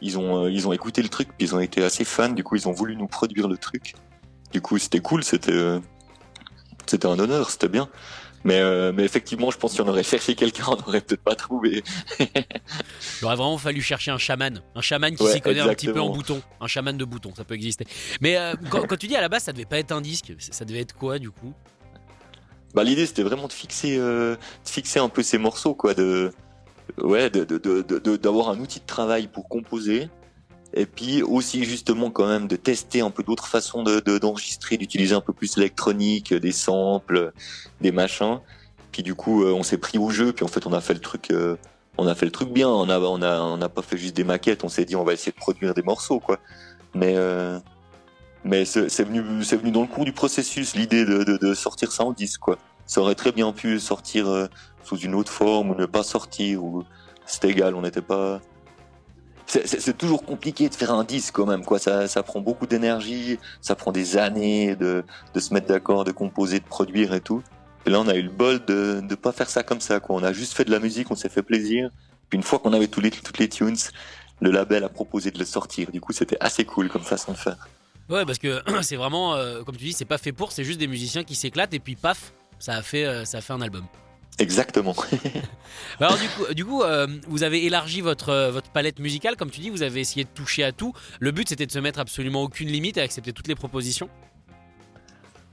ils 0.00 0.18
ont 0.18 0.44
euh, 0.44 0.50
ils 0.50 0.68
ont 0.68 0.72
écouté 0.72 1.02
le 1.02 1.08
truc, 1.08 1.28
puis 1.28 1.46
ils 1.46 1.54
ont 1.54 1.60
été 1.60 1.82
assez 1.82 2.04
fans. 2.04 2.28
Du 2.28 2.44
coup, 2.44 2.56
ils 2.56 2.68
ont 2.68 2.72
voulu 2.72 2.96
nous 2.96 3.08
produire 3.08 3.48
le 3.48 3.56
truc. 3.56 3.94
Du 4.52 4.60
coup, 4.60 4.78
c'était 4.78 5.00
cool, 5.00 5.24
c'était 5.24 5.52
euh, 5.52 5.80
c'était 6.86 7.06
un 7.06 7.18
honneur, 7.18 7.50
c'était 7.50 7.68
bien. 7.68 7.88
Mais, 8.44 8.60
euh, 8.60 8.92
mais 8.94 9.02
effectivement, 9.02 9.50
je 9.50 9.58
pense 9.58 9.72
que 9.72 9.74
si 9.76 9.80
on 9.80 9.88
aurait 9.88 10.04
cherché 10.04 10.36
quelqu'un, 10.36 10.64
on 10.68 10.76
n'aurait 10.76 11.00
peut-être 11.00 11.22
pas 11.22 11.34
trouvé. 11.34 11.82
Il 12.20 13.24
aurait 13.24 13.34
vraiment 13.34 13.58
fallu 13.58 13.82
chercher 13.82 14.12
un 14.12 14.18
chaman, 14.18 14.62
un 14.76 14.80
chaman 14.80 15.14
qui 15.14 15.24
Ouais, 15.24 15.32
s'y 15.32 15.40
connaît 15.40 15.60
un 15.60 15.74
petit 15.74 15.88
peu 15.88 16.00
en 16.00 16.10
bouton, 16.10 16.40
un 16.60 16.68
chaman 16.68 16.96
de 16.96 17.04
bouton, 17.04 17.32
ça 17.36 17.44
peut 17.44 17.54
exister. 17.54 17.84
Mais 18.20 18.38
quand, 18.70 18.86
quand 18.86 18.96
tu 18.96 19.08
dis 19.08 19.16
à 19.16 19.20
la 19.20 19.28
base 19.28 19.42
ça 19.42 19.52
devait 19.52 19.64
pas 19.64 19.78
être 19.78 19.90
un 19.90 20.00
disque, 20.00 20.34
ça 20.38 20.64
devait 20.64 20.80
être 20.80 20.94
quoi 20.94 21.18
du 21.18 21.30
coup? 21.30 21.52
Bah, 22.74 22.84
l'idée 22.84 23.06
c'était 23.06 23.24
vraiment 23.24 23.48
de 23.48 23.52
fixer, 23.52 23.98
de 23.98 24.38
fixer 24.64 25.00
un 25.00 25.08
peu 25.08 25.24
ces 25.24 25.38
morceaux, 25.38 25.74
quoi, 25.74 25.94
de, 25.94 26.32
ouais, 26.96 27.30
de, 27.30 27.44
de, 27.44 27.58
de, 27.58 27.82
de- 27.82 27.98
de- 27.98 28.16
d'avoir 28.16 28.48
un 28.50 28.58
outil 28.60 28.80
de 28.80 28.86
travail 28.86 29.26
pour 29.28 29.48
composer, 29.48 30.08
et 30.74 30.86
puis 30.86 31.22
aussi 31.22 31.64
justement 31.64 32.10
quand 32.10 32.26
même 32.26 32.46
de 32.48 32.56
tester 32.56 33.00
un 33.00 33.10
peu 33.10 33.22
d'autres 33.22 33.46
façons 33.46 33.82
de, 33.82 34.00
de- 34.00 34.18
d'enregistrer, 34.18 34.76
d'utiliser 34.76 35.14
un 35.14 35.20
peu 35.20 35.32
plus 35.32 35.56
l'électronique, 35.56 36.34
des 36.34 36.52
samples, 36.52 37.32
des 37.80 37.92
machins. 37.92 38.40
Puis 38.92 39.02
du 39.02 39.14
coup, 39.14 39.44
euh, 39.44 39.52
on 39.52 39.62
s'est 39.62 39.78
pris 39.78 39.98
au 39.98 40.10
jeu, 40.10 40.32
puis 40.32 40.44
en 40.44 40.48
fait 40.48 40.66
on 40.66 40.72
a 40.72 40.80
fait 40.80 40.94
le 40.94 41.00
truc, 41.00 41.30
euh, 41.30 41.56
on 41.96 42.06
a 42.06 42.14
fait 42.14 42.26
le 42.26 42.32
truc 42.32 42.50
bien. 42.50 42.68
On 42.68 42.88
a, 42.88 42.98
on 42.98 43.22
a, 43.22 43.40
on 43.40 43.56
n'a 43.56 43.68
pas 43.68 43.82
fait 43.82 43.96
juste 43.96 44.16
des 44.16 44.24
maquettes. 44.24 44.64
On 44.64 44.68
s'est 44.68 44.84
dit 44.84 44.96
on 44.96 45.04
va 45.04 45.12
essayer 45.12 45.32
de 45.32 45.36
produire 45.36 45.74
des 45.74 45.82
morceaux, 45.82 46.20
quoi. 46.20 46.38
Mais 46.94 47.14
euh, 47.16 47.58
mais 48.44 48.64
c'est 48.64 48.88
c'est 48.88 49.04
venu, 49.04 49.42
c'est 49.44 49.56
venu 49.56 49.70
dans 49.72 49.82
le 49.82 49.88
cours 49.88 50.04
du 50.04 50.12
processus, 50.12 50.74
l'idée 50.74 51.04
de, 51.04 51.24
de, 51.24 51.36
de 51.36 51.54
sortir 51.54 51.92
ça 51.92 52.04
en 52.04 52.12
disque, 52.12 52.40
quoi. 52.40 52.58
Ça 52.86 53.00
aurait 53.02 53.14
très 53.14 53.32
bien 53.32 53.52
pu 53.52 53.78
sortir 53.80 54.28
euh, 54.28 54.46
sous 54.88 54.96
une 54.98 55.14
autre 55.14 55.30
forme 55.30 55.70
ou 55.70 55.74
ne 55.74 55.86
pas 55.86 56.02
sortir, 56.02 56.64
ou 56.64 56.84
c'était 57.26 57.50
égal, 57.50 57.74
on 57.74 57.82
n'était 57.82 58.02
pas. 58.02 58.40
C'est- 59.46 59.96
toujours 59.96 60.24
compliqué 60.24 60.68
de 60.68 60.74
faire 60.74 60.92
un 60.92 61.04
disque 61.04 61.34
quand 61.34 61.46
même, 61.46 61.64
quoi. 61.64 61.78
Ça, 61.78 62.06
ça 62.06 62.22
prend 62.22 62.40
beaucoup 62.40 62.66
d'énergie, 62.66 63.38
ça 63.62 63.74
prend 63.74 63.92
des 63.92 64.18
années 64.18 64.76
de, 64.76 65.04
de 65.32 65.40
se 65.40 65.54
mettre 65.54 65.66
d'accord, 65.68 66.04
de 66.04 66.12
composer, 66.12 66.60
de 66.60 66.64
produire 66.66 67.14
et 67.14 67.20
tout. 67.20 67.42
Et 67.86 67.90
là, 67.90 68.00
on 68.00 68.08
a 68.08 68.14
eu 68.14 68.22
le 68.22 68.30
bol 68.30 68.62
de 68.66 69.00
ne 69.02 69.14
pas 69.14 69.32
faire 69.32 69.48
ça 69.48 69.62
comme 69.62 69.80
ça, 69.80 70.00
quoi. 70.00 70.16
On 70.16 70.22
a 70.22 70.32
juste 70.34 70.52
fait 70.52 70.64
de 70.64 70.70
la 70.70 70.80
musique, 70.80 71.10
on 71.10 71.14
s'est 71.16 71.30
fait 71.30 71.42
plaisir. 71.42 71.88
Puis 72.28 72.36
une 72.36 72.42
fois 72.42 72.58
qu'on 72.58 72.74
avait 72.74 72.88
tous 72.88 73.00
les, 73.00 73.10
toutes 73.10 73.38
les 73.38 73.48
tunes, 73.48 73.76
le 74.40 74.50
label 74.50 74.84
a 74.84 74.90
proposé 74.90 75.30
de 75.30 75.38
le 75.38 75.46
sortir. 75.46 75.90
Du 75.90 76.00
coup, 76.00 76.12
c'était 76.12 76.36
assez 76.40 76.66
cool 76.66 76.90
comme 76.90 77.02
façon 77.02 77.32
de 77.32 77.38
faire. 77.38 77.56
Ouais, 78.10 78.26
parce 78.26 78.38
que 78.38 78.62
c'est 78.82 78.96
vraiment, 78.96 79.34
euh, 79.34 79.62
comme 79.64 79.76
tu 79.76 79.84
dis, 79.84 79.92
c'est 79.94 80.04
pas 80.04 80.18
fait 80.18 80.32
pour, 80.32 80.52
c'est 80.52 80.64
juste 80.64 80.78
des 80.78 80.88
musiciens 80.88 81.24
qui 81.24 81.34
s'éclatent 81.34 81.72
et 81.72 81.78
puis 81.78 81.96
paf, 81.96 82.32
ça 82.58 82.74
a 82.74 82.82
fait, 82.82 83.06
euh, 83.06 83.24
ça 83.24 83.38
a 83.38 83.40
fait 83.40 83.54
un 83.54 83.62
album. 83.62 83.84
Exactement. 84.38 84.94
Alors 86.00 86.16
du 86.16 86.28
coup, 86.28 86.54
du 86.54 86.64
coup 86.64 86.82
euh, 86.82 87.06
vous 87.26 87.42
avez 87.42 87.64
élargi 87.64 88.00
votre, 88.00 88.28
euh, 88.28 88.50
votre 88.50 88.70
palette 88.70 89.00
musicale, 89.00 89.36
comme 89.36 89.50
tu 89.50 89.60
dis, 89.60 89.70
vous 89.70 89.82
avez 89.82 90.00
essayé 90.00 90.24
de 90.24 90.30
toucher 90.32 90.62
à 90.62 90.72
tout. 90.72 90.92
Le 91.18 91.32
but 91.32 91.48
c'était 91.48 91.66
de 91.66 91.72
se 91.72 91.78
mettre 91.78 91.98
absolument 91.98 92.42
aucune 92.42 92.68
limite 92.68 92.96
et 92.98 93.00
accepter 93.00 93.32
toutes 93.32 93.48
les 93.48 93.56
propositions. 93.56 94.08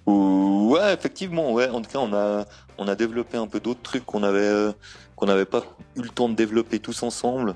Ouais, 0.07 0.93
effectivement, 0.93 1.53
ouais. 1.53 1.69
En 1.69 1.81
tout 1.81 1.89
cas, 1.89 1.99
on 1.99 2.13
a, 2.13 2.45
on 2.77 2.87
a 2.87 2.95
développé 2.95 3.37
un 3.37 3.47
peu 3.47 3.59
d'autres 3.59 3.81
trucs 3.81 4.05
qu'on 4.05 4.23
avait, 4.23 4.39
euh, 4.39 4.71
qu'on 5.15 5.25
n'avait 5.25 5.45
pas 5.45 5.63
eu 5.95 6.01
le 6.01 6.09
temps 6.09 6.29
de 6.29 6.35
développer 6.35 6.79
tous 6.79 7.01
ensemble. 7.03 7.55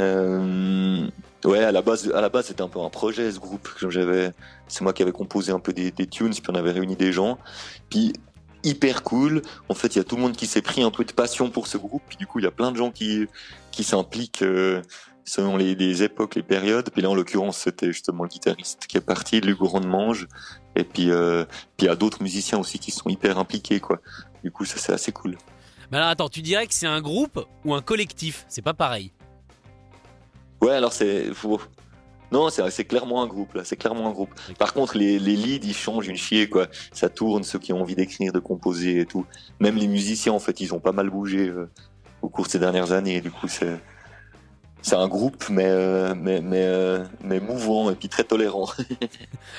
Euh, 0.00 1.06
ouais, 1.44 1.64
à 1.64 1.72
la 1.72 1.82
base, 1.82 2.10
à 2.14 2.20
la 2.20 2.28
base, 2.28 2.46
c'était 2.46 2.62
un 2.62 2.68
peu 2.68 2.80
un 2.80 2.88
projet 2.88 3.30
ce 3.30 3.38
groupe. 3.38 3.68
J'avais, 3.88 4.32
c'est 4.68 4.82
moi 4.82 4.92
qui 4.92 5.02
avais 5.02 5.12
composé 5.12 5.52
un 5.52 5.58
peu 5.58 5.72
des, 5.72 5.90
des 5.90 6.06
tunes, 6.06 6.30
puis 6.30 6.42
on 6.48 6.54
avait 6.54 6.72
réuni 6.72 6.96
des 6.96 7.12
gens. 7.12 7.38
Puis 7.90 8.12
hyper 8.66 9.02
cool. 9.02 9.42
En 9.68 9.74
fait, 9.74 9.94
il 9.94 9.98
y 9.98 10.00
a 10.00 10.04
tout 10.04 10.16
le 10.16 10.22
monde 10.22 10.36
qui 10.36 10.46
s'est 10.46 10.62
pris 10.62 10.82
un 10.82 10.90
peu 10.90 11.04
de 11.04 11.12
passion 11.12 11.48
pour 11.50 11.66
ce 11.66 11.78
groupe. 11.78 12.02
Puis 12.08 12.16
du 12.18 12.26
coup, 12.26 12.38
il 12.40 12.44
y 12.44 12.48
a 12.48 12.50
plein 12.50 12.72
de 12.72 12.76
gens 12.76 12.90
qui, 12.90 13.26
qui 13.70 13.84
s'impliquent. 13.84 14.42
euh, 14.42 14.82
selon 15.28 15.56
les, 15.56 15.74
les 15.74 16.04
époques, 16.04 16.36
les 16.36 16.44
périodes. 16.44 16.88
Puis 16.90 17.02
là, 17.02 17.10
en 17.10 17.14
l'occurrence, 17.16 17.58
c'était 17.58 17.88
justement 17.88 18.22
le 18.22 18.28
guitariste 18.28 18.86
qui 18.86 18.96
est 18.96 19.00
parti, 19.00 19.40
Lugo 19.40 19.68
Mange. 19.80 20.28
Et 20.76 20.84
puis, 20.84 21.10
euh, 21.10 21.44
puis 21.76 21.86
il 21.86 21.86
y 21.86 21.88
a 21.88 21.96
d'autres 21.96 22.22
musiciens 22.22 22.58
aussi 22.60 22.78
qui 22.78 22.92
sont 22.92 23.08
hyper 23.08 23.36
impliqués, 23.36 23.80
quoi. 23.80 23.98
Du 24.44 24.52
coup, 24.52 24.64
ça 24.64 24.76
c'est 24.78 24.92
assez 24.92 25.10
cool. 25.10 25.36
Mais 25.90 25.96
alors 25.98 26.10
attends, 26.10 26.28
tu 26.28 26.42
dirais 26.42 26.68
que 26.68 26.74
c'est 26.74 26.86
un 26.86 27.00
groupe 27.00 27.44
ou 27.64 27.74
un 27.74 27.82
collectif? 27.82 28.44
C'est 28.48 28.62
pas 28.62 28.72
pareil. 28.74 29.10
Ouais, 30.60 30.72
alors 30.74 30.92
c'est 30.92 31.34
faut- 31.34 31.60
non, 32.32 32.50
c'est 32.50 32.68
c'est 32.70 32.84
clairement 32.84 33.22
un 33.22 33.26
groupe 33.26 33.54
là, 33.54 33.62
c'est 33.64 33.76
clairement 33.76 34.08
un 34.08 34.12
groupe. 34.12 34.30
Par 34.58 34.72
contre, 34.72 34.96
les, 34.98 35.18
les 35.18 35.36
leads 35.36 35.66
ils 35.66 35.74
changent 35.74 36.08
une 36.08 36.16
chier 36.16 36.48
quoi. 36.48 36.66
Ça 36.92 37.08
tourne 37.08 37.44
ceux 37.44 37.58
qui 37.58 37.72
ont 37.72 37.80
envie 37.80 37.94
d'écrire, 37.94 38.32
de 38.32 38.40
composer 38.40 39.00
et 39.00 39.06
tout. 39.06 39.26
Même 39.60 39.76
les 39.76 39.88
musiciens 39.88 40.32
en 40.32 40.40
fait, 40.40 40.60
ils 40.60 40.74
ont 40.74 40.80
pas 40.80 40.92
mal 40.92 41.10
bougé 41.10 41.48
euh, 41.48 41.70
au 42.22 42.28
cours 42.28 42.46
de 42.46 42.50
ces 42.50 42.58
dernières 42.58 42.92
années. 42.92 43.20
Du 43.20 43.30
coup, 43.30 43.48
c'est 43.48 43.78
c'est 44.82 44.94
un 44.94 45.08
groupe 45.08 45.44
mais 45.50 45.66
euh, 45.66 46.14
mais 46.16 46.40
mais 46.40 46.62
euh, 46.64 47.04
mais 47.22 47.40
mouvant 47.40 47.90
et 47.90 47.94
puis 47.96 48.08
très 48.08 48.24
tolérant. 48.24 48.68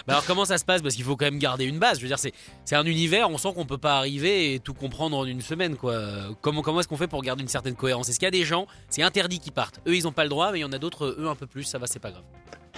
Bah 0.05 0.13
alors 0.13 0.25
comment 0.25 0.45
ça 0.45 0.57
se 0.57 0.63
passe? 0.65 0.81
Parce 0.81 0.95
qu'il 0.95 1.03
faut 1.03 1.15
quand 1.15 1.25
même 1.25 1.39
garder 1.39 1.65
une 1.65 1.79
base. 1.79 1.97
Je 1.97 2.03
veux 2.03 2.07
dire, 2.07 2.19
c'est 2.19 2.75
un 2.75 2.86
univers, 2.86 3.29
on 3.29 3.38
sent 3.38 3.50
qu'on 3.55 3.65
peut 3.65 3.77
pas 3.77 3.97
arriver 3.97 4.53
et 4.53 4.59
tout 4.59 4.74
comprendre 4.74 5.17
en 5.17 5.25
une 5.25 5.41
semaine. 5.41 5.75
quoi. 5.75 6.00
Comment, 6.41 6.62
comment 6.62 6.79
est-ce 6.79 6.88
qu'on 6.88 6.97
fait 6.97 7.07
pour 7.07 7.21
garder 7.24 7.41
une 7.41 7.47
certaine 7.50 7.75
cohérence? 7.75 8.07
Est-ce 8.09 8.19
qu'il 8.19 8.25
y 8.25 8.27
a 8.27 8.31
des 8.31 8.43
gens, 8.45 8.67
c'est 8.89 9.01
interdit 9.01 9.39
qu'ils 9.39 9.53
partent? 9.53 9.79
Eux, 9.88 9.95
ils 9.95 10.07
ont 10.07 10.12
pas 10.12 10.24
le 10.24 10.29
droit, 10.29 10.51
mais 10.51 10.59
il 10.59 10.62
y 10.62 10.65
en 10.65 10.71
a 10.71 10.77
d'autres, 10.77 11.15
eux, 11.19 11.27
un 11.27 11.36
peu 11.36 11.47
plus, 11.47 11.63
ça 11.63 11.77
va, 11.77 11.88
c'est 11.88 12.00
pas 12.00 12.12
grave. 12.12 12.24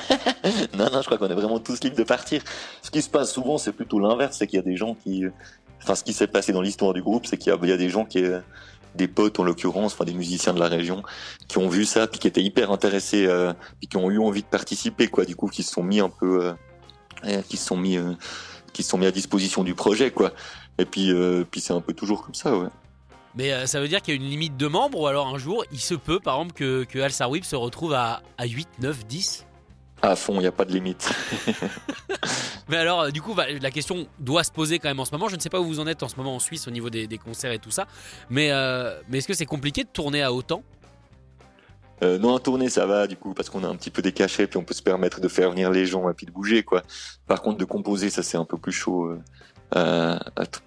non, 0.77 0.86
non, 0.91 1.01
je 1.01 1.05
crois 1.05 1.17
qu'on 1.17 1.27
est 1.29 1.34
vraiment 1.36 1.60
tous 1.60 1.84
libres 1.84 1.98
de 1.98 2.03
partir. 2.03 2.41
Ce 2.81 2.89
qui 2.89 3.01
se 3.01 3.10
passe 3.10 3.34
souvent, 3.34 3.58
c'est 3.58 3.74
plutôt 3.74 4.00
l'inverse, 4.00 4.38
c'est 4.38 4.48
qu'il 4.48 4.58
y 4.58 4.62
a 4.62 4.65
des 4.65 4.77
gens 4.77 4.96
qui, 4.96 5.25
enfin, 5.84 5.96
ce 5.96 6.03
qui 6.03 6.13
s'est 6.13 6.27
passé 6.27 6.53
dans 6.53 6.62
l'histoire 6.62 6.93
du 6.93 7.01
groupe, 7.01 7.25
c'est 7.25 7.38
qu'il 7.38 7.51
y, 7.51 7.55
a- 7.55 7.60
il 7.62 7.69
y 7.69 7.74
a 7.74 7.77
des 7.77 7.89
gens 7.89 8.05
qui, 8.05 8.24
euh, 8.24 8.39
des 8.96 9.08
potes 9.08 9.39
en 9.39 9.43
l'occurrence, 9.43 9.93
enfin 9.93 10.05
des 10.05 10.13
musiciens 10.13 10.53
de 10.53 10.60
la 10.60 10.67
région, 10.67 11.03
qui 11.48 11.58
ont 11.58 11.69
vu 11.69 11.86
ça, 11.86 12.08
puis 12.08 12.19
qui 12.19 12.27
étaient 12.27 12.41
hyper 12.41 12.72
intéressés, 12.72 13.25
euh, 13.25 13.53
puis 13.79 13.88
qui 13.88 13.98
ont 13.98 14.10
eu 14.10 14.19
envie 14.19 14.41
de 14.41 14.48
participer, 14.48 15.08
quoi. 15.08 15.25
Du 15.25 15.36
coup, 15.36 15.48
qui 15.48 15.63
se 15.63 15.72
sont 15.72 15.84
mis 15.84 16.00
un 16.00 16.10
peu, 16.10 16.53
euh, 17.25 17.41
qui 17.48 17.58
se 17.58 17.65
sont 17.65 17.77
mis, 17.77 17.98
euh, 17.98 18.13
qui 18.74 18.84
se 18.84 18.89
sont 18.89 18.98
mis 18.98 19.05
à 19.05 19.12
disposition 19.12 19.63
du 19.63 19.75
projet, 19.75 20.12
quoi. 20.12 20.34
Et 20.77 20.86
puis, 20.86 21.12
puis 21.51 21.60
c'est 21.60 21.74
un 21.74 21.81
peu 21.81 21.93
toujours 21.93 22.24
comme 22.24 22.36
ça, 22.36 22.55
ouais. 22.55 22.69
Mais 23.36 23.67
ça 23.67 23.79
veut 23.79 23.88
dire 23.88 24.01
qu'il 24.01 24.15
y 24.15 24.17
a 24.17 24.22
une 24.22 24.29
limite 24.29 24.58
de 24.58 24.67
membres 24.67 25.00
ou 25.00 25.08
alors 25.08 25.27
un 25.27 25.38
jour, 25.38 25.63
il 25.72 25.79
se 25.79 25.93
peut, 25.93 26.19
par 26.19 26.36
exemple, 26.38 26.53
que, 26.53 26.84
que 26.84 27.00
Al 27.00 27.12
Sarwib 27.12 27.43
se 27.43 27.55
retrouve 27.55 27.93
à, 27.93 28.24
à 28.38 28.46
8, 28.46 28.67
9, 28.79 29.05
10 29.05 29.46
À 30.01 30.15
fond, 30.15 30.36
il 30.36 30.41
n'y 30.41 30.48
a 30.48 30.51
pas 30.51 30.65
de 30.65 30.72
limite. 30.72 31.12
Mais 32.70 32.77
alors, 32.77 33.01
euh, 33.01 33.10
du 33.10 33.22
coup, 33.22 33.36
la 33.36 33.72
question 33.72 34.08
doit 34.20 34.44
se 34.44 34.51
poser 34.51 34.79
quand 34.79 34.88
même 34.88 35.00
en 35.00 35.06
ce 35.06 35.12
moment. 35.12 35.27
Je 35.27 35.36
ne 35.36 35.41
sais 35.41 35.50
pas 35.50 35.60
où 35.60 35.65
vous 35.65 35.79
en 35.79 35.88
êtes 35.88 36.03
en 36.03 36.08
ce 36.08 36.15
moment 36.15 36.36
en 36.36 36.39
Suisse 36.39 36.68
au 36.68 36.72
niveau 36.72 36.89
des, 36.89 37.08
des 37.08 37.18
concerts 37.18 37.51
et 37.51 37.60
tout 37.60 37.72
ça. 37.72 37.86
Mais, 38.29 38.51
euh, 38.51 38.98
mais 39.10 39.18
est-ce 39.18 39.27
que 39.27 39.34
c'est 39.34 39.46
compliqué 39.46 39.84
de 39.84 39.89
tourner 39.89 40.22
à 40.24 40.32
autant? 40.32 40.63
Euh, 42.01 42.18
non, 42.18 42.36
à 42.36 42.39
tourner, 42.39 42.70
ça 42.70 42.86
va, 42.86 43.08
du 43.08 43.18
coup, 43.18 43.34
parce 43.34 43.50
qu'on 43.50 43.63
a 43.65 43.68
un 43.68 43.75
petit 43.75 43.89
peu 43.89 44.01
des 44.01 44.13
cachets, 44.13 44.48
puis 44.48 44.58
on 44.58 44.63
peut 44.63 44.74
se 44.74 44.82
permettre 44.82 45.20
de 45.20 45.27
faire 45.27 45.50
venir 45.50 45.70
les 45.70 45.86
gens 45.86 46.10
et 46.10 46.13
puis 46.13 46.25
de 46.25 46.32
bouger, 46.32 46.63
quoi. 46.63 46.82
Par 47.27 47.41
contre, 47.41 47.58
de 47.58 47.65
composer, 47.65 48.10
ça, 48.10 48.24
c'est 48.24 48.38
un 48.38 48.46
peu 48.46 48.58
plus 48.58 48.72
chaud. 48.72 49.18
euh, 49.75 50.20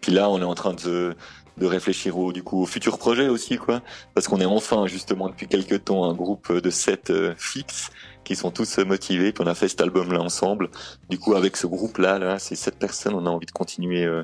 puis 0.02 0.12
là, 0.12 0.28
on 0.28 0.40
est 0.40 0.44
en 0.44 0.54
train 0.54 0.74
de, 0.74 1.16
de 1.58 1.66
réfléchir 1.66 2.18
au, 2.18 2.32
du 2.32 2.42
coup, 2.42 2.62
au 2.62 2.66
futur 2.66 2.98
projet 2.98 3.28
aussi, 3.28 3.56
quoi. 3.56 3.80
Parce 4.14 4.28
qu'on 4.28 4.40
est 4.40 4.46
enfin, 4.46 4.86
justement, 4.86 5.28
depuis 5.28 5.48
quelques 5.48 5.84
temps, 5.84 6.04
un 6.04 6.14
groupe 6.14 6.52
de 6.52 6.70
sept 6.70 7.10
euh, 7.10 7.34
fixes 7.36 7.90
qui 8.24 8.36
sont 8.36 8.50
tous 8.50 8.78
euh, 8.78 8.84
motivés, 8.84 9.32
puis 9.32 9.44
on 9.44 9.46
a 9.46 9.54
fait 9.54 9.68
cet 9.68 9.80
album-là 9.80 10.20
ensemble. 10.20 10.70
Du 11.08 11.18
coup, 11.18 11.34
avec 11.34 11.56
ce 11.56 11.66
groupe-là, 11.66 12.18
là, 12.18 12.38
ces 12.38 12.56
sept 12.56 12.78
personnes, 12.78 13.14
on 13.14 13.26
a 13.26 13.30
envie 13.30 13.46
de 13.46 13.52
continuer, 13.52 14.04
euh, 14.04 14.22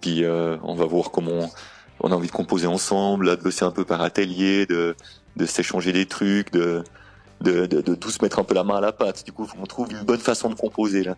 puis 0.00 0.24
euh, 0.24 0.56
on 0.62 0.74
va 0.74 0.84
voir 0.86 1.10
comment 1.10 1.50
on 2.00 2.12
a 2.12 2.14
envie 2.14 2.28
de 2.28 2.32
composer 2.32 2.66
ensemble, 2.66 3.26
là, 3.26 3.36
de 3.36 3.42
bosser 3.42 3.64
un 3.64 3.70
peu 3.70 3.84
par 3.84 4.02
atelier, 4.02 4.66
de 4.66 4.94
de 5.36 5.44
s'échanger 5.44 5.92
des 5.92 6.06
trucs, 6.06 6.50
de, 6.50 6.82
de, 7.42 7.66
de, 7.66 7.82
de 7.82 7.94
tous 7.94 8.22
mettre 8.22 8.38
un 8.38 8.44
peu 8.44 8.54
la 8.54 8.64
main 8.64 8.76
à 8.76 8.80
la 8.80 8.92
pâte. 8.92 9.22
Du 9.24 9.32
coup, 9.32 9.46
on 9.60 9.66
trouve 9.66 9.92
une 9.92 10.02
bonne 10.02 10.18
façon 10.18 10.48
de 10.48 10.54
composer 10.54 11.04
là 11.04 11.16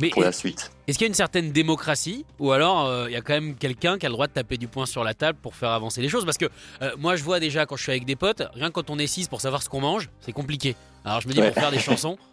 Mais 0.00 0.10
pour 0.10 0.22
la 0.22 0.32
suite. 0.32 0.70
est-ce 0.86 0.98
qu'il 0.98 1.04
y 1.04 1.08
a 1.08 1.08
une 1.08 1.14
certaine 1.14 1.52
démocratie 1.52 2.24
ou 2.38 2.52
alors 2.52 2.86
euh, 2.86 3.06
il 3.08 3.12
y 3.12 3.16
a 3.16 3.20
quand 3.20 3.34
même 3.34 3.54
quelqu'un 3.54 3.98
qui 3.98 4.06
a 4.06 4.08
le 4.08 4.14
droit 4.14 4.26
de 4.26 4.32
taper 4.32 4.56
du 4.56 4.66
poing 4.68 4.86
sur 4.86 5.04
la 5.04 5.14
table 5.14 5.38
pour 5.42 5.54
faire 5.54 5.70
avancer 5.70 6.00
les 6.00 6.08
choses? 6.08 6.24
Parce 6.24 6.38
que 6.38 6.46
euh, 6.82 6.90
moi, 6.98 7.16
je 7.16 7.22
vois 7.22 7.40
déjà 7.40 7.66
quand 7.66 7.76
je 7.76 7.82
suis 7.82 7.92
avec 7.92 8.04
des 8.04 8.16
potes, 8.16 8.42
rien 8.54 8.68
que 8.68 8.72
quand 8.74 8.90
on 8.90 8.98
est 8.98 9.06
six 9.06 9.28
pour 9.28 9.40
savoir 9.40 9.62
ce 9.62 9.68
qu'on 9.68 9.80
mange, 9.80 10.08
c'est 10.20 10.32
compliqué. 10.32 10.74
Alors 11.04 11.20
je 11.20 11.28
me 11.28 11.32
dis 11.32 11.40
Ouais. 11.40 11.50
pour 11.50 11.60
faire 11.62 11.70
des 11.70 11.78
chansons. 11.78 12.18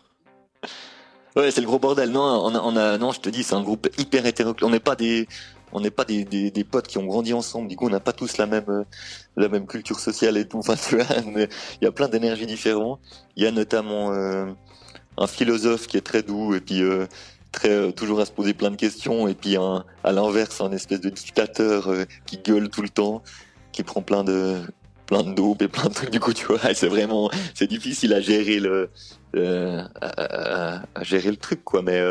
Ouais, 1.36 1.52
c'est 1.52 1.62
le 1.62 1.68
gros 1.68 1.78
bordel. 1.78 2.10
Non, 2.10 2.22
on 2.46 2.56
a, 2.56 2.60
on 2.62 2.76
a, 2.76 2.98
non, 2.98 3.12
je 3.12 3.20
te 3.20 3.30
dis, 3.30 3.44
c'est 3.44 3.54
un 3.54 3.62
groupe 3.62 3.88
hyper 4.00 4.26
hétéroclite. 4.26 4.64
On 4.64 4.72
n'est 4.72 4.80
pas 4.80 4.96
des, 4.96 5.28
on 5.72 5.80
n'est 5.80 5.92
pas 5.92 6.04
des, 6.04 6.24
des, 6.26 6.50
des 6.50 6.64
potes 6.64 6.88
qui 6.88 6.98
ont 6.98 7.06
grandi 7.06 7.32
ensemble. 7.32 7.68
Du 7.68 7.76
coup, 7.76 7.86
on 7.86 7.92
n'a 7.92 8.00
pas 8.00 8.12
tous 8.14 8.38
la 8.38 8.48
même, 8.48 8.66
euh, 8.70 8.84
la 9.36 9.48
même 9.48 9.68
culture 9.68 10.00
sociale 10.00 10.36
et 10.38 10.48
tout. 10.48 10.58
Enfin, 10.68 10.76
tu 10.76 10.98
il 11.00 11.48
y 11.84 11.86
a 11.86 11.92
plein 11.92 12.08
d'énergies 12.08 12.48
différentes. 12.48 13.00
Il 13.36 13.44
y 13.44 13.46
a 13.46 13.52
notamment 13.52 14.12
euh, 14.14 14.48
un 15.18 15.28
philosophe 15.28 15.86
qui 15.86 15.98
est 15.98 16.02
très 16.02 16.24
doux 16.24 16.56
et 16.56 16.60
puis 16.60 16.82
euh, 16.82 17.06
euh, 17.66 17.92
toujours 17.92 18.20
à 18.20 18.26
se 18.26 18.32
poser 18.32 18.54
plein 18.54 18.72
de 18.72 18.76
questions. 18.76 19.28
Et 19.28 19.34
puis 19.34 19.58
à 19.58 20.12
l'inverse, 20.12 20.62
un 20.62 20.72
espèce 20.72 21.02
de 21.02 21.10
dictateur 21.10 21.90
euh, 21.90 22.06
qui 22.26 22.38
gueule 22.38 22.70
tout 22.70 22.82
le 22.82 22.90
temps, 22.90 23.24
qui 23.72 23.84
prend 23.84 24.02
plein 24.02 24.24
de 24.24 24.62
plein 25.06 25.24
de 25.24 25.34
dope 25.34 25.62
et 25.62 25.70
plein 25.70 25.86
de 25.88 25.94
trucs. 25.94 26.10
Du 26.10 26.20
coup, 26.20 26.34
tu 26.34 26.46
vois, 26.46 26.60
c'est 26.74 26.90
vraiment, 26.90 27.32
c'est 27.54 27.68
difficile 27.68 28.14
à 28.14 28.20
gérer 28.20 28.60
le, 28.60 28.90
euh, 29.38 29.82
à, 30.02 30.84
gérer 31.04 31.32
le 31.32 31.38
truc, 31.38 31.64
quoi. 31.64 31.82
Mais 31.82 32.04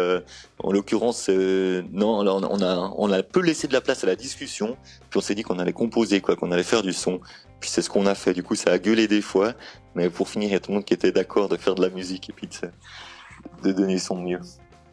en 0.60 0.72
l'occurrence, 0.72 1.28
non, 1.28 2.22
là, 2.22 2.34
on 2.34 2.42
a, 2.42 2.48
on 2.48 2.62
a, 2.62 2.94
on 2.96 3.12
a 3.12 3.22
peu 3.22 3.40
laissé 3.40 3.68
de 3.68 3.74
la 3.74 3.82
place 3.82 4.02
à 4.02 4.06
la 4.06 4.16
discussion. 4.16 4.78
Puis 5.10 5.18
on 5.18 5.20
s'est 5.20 5.34
dit 5.34 5.42
qu'on 5.42 5.58
allait 5.58 5.74
composer, 5.74 6.22
quoi, 6.22 6.36
qu'on 6.36 6.52
allait 6.52 6.62
faire 6.62 6.82
du 6.82 6.94
son. 6.94 7.20
Puis 7.60 7.68
c'est 7.68 7.82
ce 7.82 7.90
qu'on 7.90 8.06
a 8.06 8.14
fait. 8.14 8.32
Du 8.32 8.42
coup, 8.42 8.54
ça 8.54 8.70
a 8.72 8.78
gueulé 8.78 9.08
des 9.08 9.20
fois, 9.20 9.52
mais 9.94 10.08
pour 10.08 10.30
finir, 10.30 10.48
il 10.48 10.52
y 10.52 10.56
a 10.56 10.60
tout 10.60 10.70
le 10.70 10.76
monde 10.76 10.86
qui 10.86 10.94
était 10.94 11.12
d'accord 11.12 11.50
de 11.50 11.58
faire 11.58 11.74
de 11.74 11.82
la 11.82 11.90
musique 11.90 12.30
et 12.30 12.32
puis 12.32 12.48
de, 12.48 13.68
de 13.68 13.72
donner 13.72 13.98
son 13.98 14.16
mieux. 14.16 14.40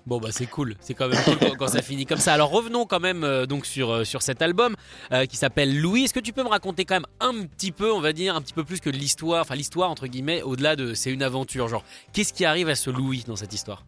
Bon 0.06 0.18
bah 0.18 0.30
c'est 0.32 0.48
cool, 0.48 0.76
c'est 0.82 0.94
quand 0.94 1.08
même 1.08 1.24
cool 1.24 1.58
quand, 1.58 1.68
ça 1.68 1.82
finit 1.82 2.06
comme 2.06 2.18
ça. 2.18 2.34
Alors 2.34 2.50
revenons 2.50 2.86
quand 2.86 3.00
même 3.00 3.24
euh, 3.24 3.46
donc 3.46 3.66
sur, 3.66 3.90
euh, 3.90 4.04
sur 4.04 4.22
cet 4.22 4.42
album 4.42 4.76
euh, 5.14 5.26
qui 5.26 5.38
s'appelle 5.38 5.80
Louis. 5.80 6.04
Est-ce 6.04 6.14
que 6.14 6.20
tu 6.20 6.34
peux 6.34 6.44
me 6.44 6.50
raconter 6.50 6.84
quand 6.84 6.96
même 6.96 7.06
un 7.22 7.46
petit 7.46 7.72
peu, 7.72 7.90
on 7.90 8.02
va 8.02 8.12
dire, 8.12 8.36
un 8.36 8.42
petit 8.42 8.54
peu 8.54 8.66
plus 8.66 8.82
que 8.82 8.90
l'histoire, 8.90 9.42
enfin 9.42 9.56
l'histoire 9.56 9.90
entre 9.90 10.08
guillemets, 10.08 10.42
au-delà 10.42 10.76
de 10.76 10.94
c'est 10.94 11.10
une 11.10 11.24
aventure, 11.24 11.70
genre 11.70 11.86
qu'est-ce 12.12 12.34
qui 12.34 12.44
arrive 12.44 12.68
à 12.68 12.76
ce 12.76 12.90
Louis 12.90 13.24
dans 13.26 13.38
cette 13.38 13.54
histoire? 13.54 13.86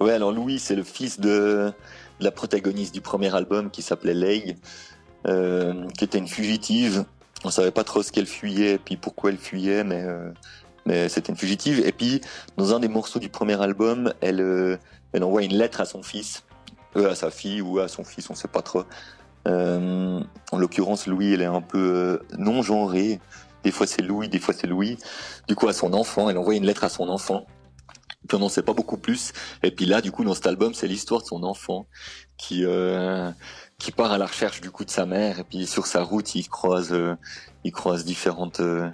Ouais, 0.00 0.12
alors 0.12 0.32
Louis, 0.32 0.58
c'est 0.58 0.76
le 0.76 0.82
fils 0.82 1.18
de, 1.18 1.72
la 2.20 2.30
protagoniste 2.30 2.92
du 2.92 3.00
premier 3.00 3.34
album 3.34 3.70
qui 3.70 3.80
s'appelait 3.80 4.56
euh, 5.26 5.88
qui 5.96 6.04
était 6.04 6.18
une 6.18 6.28
fugitive. 6.28 7.06
On 7.42 7.50
savait 7.50 7.70
pas 7.70 7.84
trop 7.84 8.02
ce 8.02 8.12
qu'elle 8.12 8.26
fuyait 8.26 8.76
puis 8.76 8.98
pourquoi 8.98 9.30
elle 9.30 9.38
fuyait, 9.38 9.82
mais, 9.82 10.04
mais 10.84 11.08
c'était 11.08 11.32
une 11.32 11.38
fugitive. 11.38 11.80
Et 11.86 11.92
puis, 11.92 12.20
dans 12.58 12.74
un 12.74 12.80
des 12.80 12.88
morceaux 12.88 13.18
du 13.18 13.30
premier 13.30 13.60
album, 13.62 14.12
elle, 14.20 14.78
elle 15.12 15.24
envoie 15.24 15.42
une 15.42 15.56
lettre 15.56 15.80
à 15.80 15.84
son 15.84 16.02
fils, 16.02 16.44
euh, 16.96 17.10
à 17.10 17.14
sa 17.14 17.30
fille 17.30 17.60
ou 17.60 17.78
à 17.78 17.88
son 17.88 18.04
fils, 18.04 18.28
on 18.30 18.34
sait 18.34 18.48
pas 18.48 18.62
trop. 18.62 18.84
Euh, 19.46 20.20
en 20.52 20.58
l'occurrence, 20.58 21.06
Louis, 21.06 21.32
elle 21.32 21.42
est 21.42 21.44
un 21.44 21.62
peu 21.62 21.78
euh, 21.78 22.36
non 22.38 22.62
genrée. 22.62 23.20
Des 23.62 23.70
fois 23.70 23.86
c'est 23.86 24.02
Louis, 24.02 24.28
des 24.28 24.38
fois 24.38 24.54
c'est 24.54 24.66
Louis. 24.66 24.98
Du 25.48 25.54
coup, 25.54 25.68
à 25.68 25.72
son 25.72 25.92
enfant, 25.92 26.28
elle 26.30 26.38
envoie 26.38 26.54
une 26.54 26.66
lettre 26.66 26.84
à 26.84 26.88
son 26.88 27.08
enfant. 27.08 27.46
Puis 28.26 28.36
on 28.36 28.40
n'en 28.40 28.48
sait 28.48 28.62
pas 28.62 28.72
beaucoup 28.72 28.96
plus. 28.96 29.32
Et 29.62 29.70
puis 29.70 29.86
là, 29.86 30.00
du 30.00 30.10
coup, 30.10 30.24
dans 30.24 30.34
cet 30.34 30.46
album, 30.46 30.74
c'est 30.74 30.88
l'histoire 30.88 31.22
de 31.22 31.26
son 31.26 31.42
enfant 31.44 31.86
qui 32.36 32.64
euh, 32.64 33.30
qui 33.78 33.92
part 33.92 34.12
à 34.12 34.18
la 34.18 34.26
recherche 34.26 34.60
du 34.60 34.70
coup 34.70 34.84
de 34.84 34.90
sa 34.90 35.06
mère. 35.06 35.40
Et 35.40 35.44
puis 35.44 35.66
sur 35.66 35.86
sa 35.86 36.02
route, 36.02 36.34
il 36.34 36.48
croise 36.48 36.92
euh, 36.92 37.14
il 37.64 37.72
croise 37.72 38.04
différentes 38.04 38.60
euh, 38.60 38.90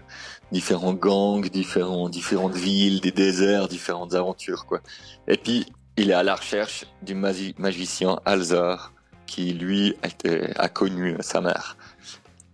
différents 0.52 0.94
gangs, 0.94 1.48
différents 1.48 2.08
différentes 2.08 2.54
villes, 2.54 3.00
des 3.00 3.12
déserts, 3.12 3.68
différentes 3.68 4.14
aventures 4.14 4.66
quoi. 4.66 4.80
Et 5.28 5.36
puis 5.36 5.66
il 5.96 6.10
est 6.10 6.14
à 6.14 6.22
la 6.22 6.34
recherche 6.34 6.84
du 7.02 7.14
magi- 7.14 7.54
magicien 7.58 8.18
Alzar 8.24 8.92
qui 9.26 9.52
lui 9.52 9.94
a, 10.02 10.08
été- 10.08 10.56
a 10.56 10.68
connu 10.68 11.16
sa 11.20 11.40
mère. 11.40 11.76